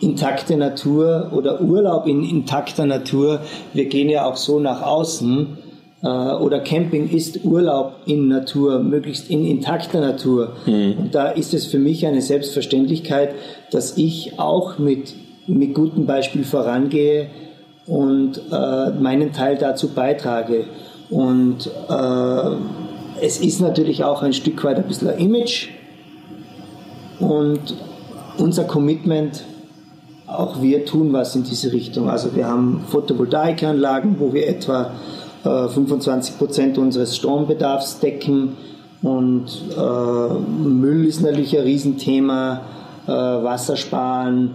intakte 0.00 0.56
Natur 0.56 1.30
oder 1.32 1.60
Urlaub 1.60 2.06
in 2.06 2.24
intakter 2.24 2.86
Natur. 2.86 3.40
Wir 3.74 3.86
gehen 3.86 4.08
ja 4.08 4.24
auch 4.24 4.36
so 4.36 4.58
nach 4.58 4.82
außen. 4.82 5.58
Äh, 6.02 6.06
oder 6.06 6.60
Camping 6.60 7.10
ist 7.10 7.44
Urlaub 7.44 7.96
in 8.06 8.28
Natur, 8.28 8.80
möglichst 8.80 9.30
in 9.30 9.44
intakter 9.44 10.00
Natur. 10.00 10.54
Und 10.98 11.14
da 11.14 11.28
ist 11.28 11.52
es 11.54 11.66
für 11.66 11.78
mich 11.78 12.06
eine 12.06 12.22
Selbstverständlichkeit, 12.22 13.34
dass 13.70 13.96
ich 13.98 14.38
auch 14.38 14.78
mit, 14.78 15.14
mit 15.46 15.74
gutem 15.74 16.06
Beispiel 16.06 16.44
vorangehe 16.44 17.28
und 17.86 18.40
äh, 18.50 18.90
meinen 18.90 19.32
Teil 19.32 19.56
dazu 19.56 19.88
beitrage. 19.88 20.64
Und 21.10 21.66
äh, 21.88 23.22
es 23.22 23.40
ist 23.40 23.60
natürlich 23.60 24.04
auch 24.04 24.22
ein 24.22 24.32
Stück 24.32 24.62
weit 24.64 24.78
ein 24.78 24.84
bisschen 24.84 25.08
ein 25.08 25.18
Image 25.18 25.68
und 27.20 27.76
unser 28.38 28.64
Commitment, 28.64 29.44
auch 30.26 30.62
wir 30.62 30.84
tun 30.84 31.12
was 31.12 31.36
in 31.36 31.44
diese 31.44 31.72
Richtung. 31.72 32.08
Also 32.08 32.34
wir 32.34 32.46
haben 32.46 32.84
Photovoltaikanlagen, 32.88 34.16
wo 34.18 34.32
wir 34.32 34.48
etwa 34.48 34.92
äh, 35.44 35.68
25 35.68 36.38
Prozent 36.38 36.78
unseres 36.78 37.16
Strombedarfs 37.16 38.00
decken 38.00 38.56
und 39.02 39.46
äh, 39.76 40.38
Müll 40.68 41.06
ist 41.06 41.22
natürlich 41.22 41.56
ein 41.56 41.64
Riesenthema, 41.64 42.62
äh, 43.06 43.10
Wassersparen 43.10 44.50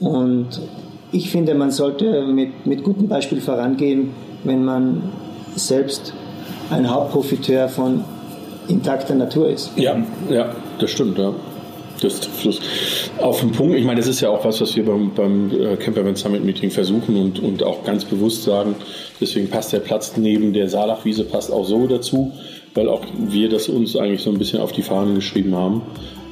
und 0.00 0.60
ich 1.10 1.30
finde, 1.30 1.54
man 1.54 1.70
sollte 1.70 2.26
mit, 2.26 2.66
mit 2.66 2.84
gutem 2.84 3.08
Beispiel 3.08 3.40
vorangehen, 3.40 4.10
wenn 4.44 4.64
man 4.64 5.02
selbst 5.56 6.12
ein 6.70 6.90
Hauptprofiteur 6.90 7.68
von 7.68 8.04
intakter 8.68 9.14
Natur 9.14 9.48
ist. 9.48 9.72
Ja, 9.76 9.96
ja, 10.28 10.50
das 10.78 10.90
stimmt, 10.90 11.18
ja. 11.18 11.32
Das 12.00 12.20
es 12.46 12.60
auf 13.18 13.40
den 13.40 13.52
Punkt. 13.52 13.76
Ich 13.76 13.84
meine, 13.84 14.00
das 14.00 14.08
ist 14.08 14.20
ja 14.20 14.30
auch 14.30 14.44
was, 14.44 14.60
was 14.60 14.76
wir 14.76 14.84
beim, 14.84 15.12
beim 15.14 15.50
äh, 15.50 15.76
Campervan 15.76 16.16
Summit 16.16 16.44
Meeting 16.44 16.70
versuchen 16.70 17.16
und, 17.16 17.40
und 17.40 17.62
auch 17.62 17.84
ganz 17.84 18.04
bewusst 18.04 18.44
sagen. 18.44 18.76
Deswegen 19.20 19.48
passt 19.48 19.72
der 19.72 19.80
Platz 19.80 20.16
neben 20.16 20.52
der 20.52 20.68
Saalachwiese 20.68 21.24
passt 21.24 21.52
auch 21.52 21.64
so 21.64 21.86
dazu, 21.86 22.32
weil 22.74 22.88
auch 22.88 23.04
wir 23.16 23.48
das 23.48 23.68
uns 23.68 23.96
eigentlich 23.96 24.22
so 24.22 24.30
ein 24.30 24.38
bisschen 24.38 24.60
auf 24.60 24.72
die 24.72 24.82
Fahnen 24.82 25.16
geschrieben 25.16 25.54
haben 25.56 25.82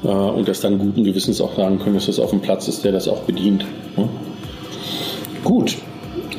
äh, 0.05 0.09
und 0.09 0.47
das 0.47 0.61
dann 0.61 0.79
guten 0.79 1.05
Gewissens 1.05 1.41
auch 1.41 1.57
sagen 1.57 1.79
können, 1.79 1.95
dass 1.95 2.07
das 2.07 2.21
auf 2.21 2.31
dem 2.31 2.41
Platz 2.41 2.69
ist, 2.69 2.85
der 2.85 2.93
das 2.93 3.09
auch 3.09 3.23
bedient. 3.23 3.65
Ne? 3.97 4.09
Gut. 5.43 5.77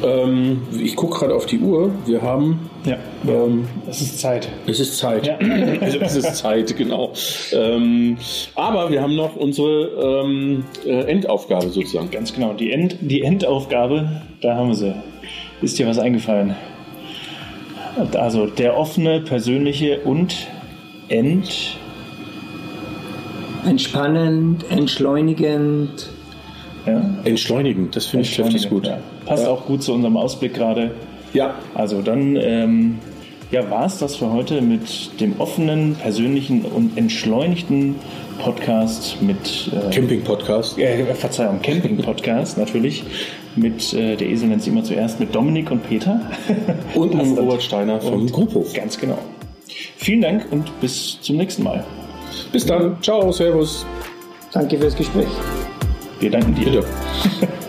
Ähm, 0.04 0.62
ich 0.80 0.96
gucke 0.96 1.20
gerade 1.20 1.36
auf 1.36 1.46
die 1.46 1.60
Uhr. 1.60 1.92
Wir 2.06 2.22
haben 2.22 2.70
Ja, 2.86 2.98
ähm, 3.28 3.68
es 3.90 4.02
ist 4.02 4.20
Zeit. 4.20 4.48
es 4.68 4.80
ist 4.80 4.98
Zeit. 4.98 5.28
Ja. 5.28 5.38
Also 5.82 6.00
es 6.02 6.16
ist 6.16 6.36
Zeit, 6.36 6.76
genau. 6.78 7.14
Ähm, 7.52 8.18
aber 8.56 8.92
wir 8.92 9.02
haben 9.02 9.16
noch 9.16 9.36
unsere 9.36 10.24
ähm, 10.24 10.64
äh, 10.86 11.02
Endaufgabe 11.12 11.70
sozusagen. 11.70 12.12
Ganz 12.12 12.34
genau. 12.34 12.54
Die, 12.54 12.72
End, 12.72 12.98
die 13.02 13.22
Endaufgabe, 13.24 14.22
da 14.42 14.56
haben 14.56 14.70
wir 14.70 14.76
sie. 14.76 14.94
Ist 15.62 15.80
dir 15.80 15.88
was 15.88 15.98
eingefallen? 15.98 16.56
Also 18.14 18.46
der 18.46 18.78
offene, 18.78 19.22
persönliche 19.22 20.02
und 20.02 20.48
End. 21.10 21.78
Entspannend, 23.66 24.66
entschleunigend. 24.70 26.10
Ja, 26.86 27.04
Entschleunigen, 27.26 27.90
das 27.92 28.06
finde 28.06 28.26
ich 28.26 28.40
richtig 28.40 28.70
gut. 28.70 28.88
Ja. 28.88 29.00
Passt 29.28 29.44
Ja. 29.44 29.50
auch 29.50 29.66
gut 29.66 29.84
zu 29.84 29.94
unserem 29.94 30.18
Ausblick 30.18 30.54
gerade. 30.54 30.92
Ja, 31.34 31.56
Also 31.76 32.02
dann 32.02 32.36
ähm, 32.38 33.00
ja, 33.52 33.70
war 33.70 33.86
es 33.86 33.98
das 34.00 34.16
für 34.16 34.32
heute 34.32 34.62
mit 34.62 35.20
dem 35.20 35.40
offenen, 35.40 35.96
persönlichen 35.96 36.64
und 36.64 36.98
entschleunigten 36.98 37.96
Podcast 38.40 39.22
mit 39.22 39.72
äh, 39.74 39.94
Camping-Podcast. 39.94 40.78
äh, 40.78 41.06
Verzeihung, 41.14 41.62
Camping-Podcast 41.62 42.58
natürlich 42.58 43.04
mit 43.56 43.94
äh, 43.94 44.16
der 44.16 44.28
Esel 44.30 44.50
nennt 44.50 44.62
sie 44.64 44.70
immer 44.70 44.84
zuerst 44.84 45.20
mit 45.20 45.34
Dominik 45.34 45.72
und 45.72 45.88
Peter 45.88 46.22
Und 46.96 47.16
mit. 47.16 47.38
Robert 47.38 47.64
Steiner 47.64 48.00
vom 48.00 48.22
Und 48.22 48.32
Gruphof. 48.32 48.74
Ganz 48.74 48.98
genau. 48.98 49.18
Vielen 49.98 50.22
Dank 50.22 50.46
und 50.52 50.80
bis 50.80 51.20
zum 51.22 51.38
nächsten 51.38 51.64
Mal. 51.64 51.84
Bis 52.52 52.66
dann. 52.66 52.98
Ciao, 53.02 53.32
Servus. 53.32 53.86
Danke 54.54 54.78
fürs 54.78 54.96
Gespräch. 54.96 55.28
Wir 56.20 56.32
danken 56.32 56.54
dir. 56.56 56.66
Bitte. 56.66 56.84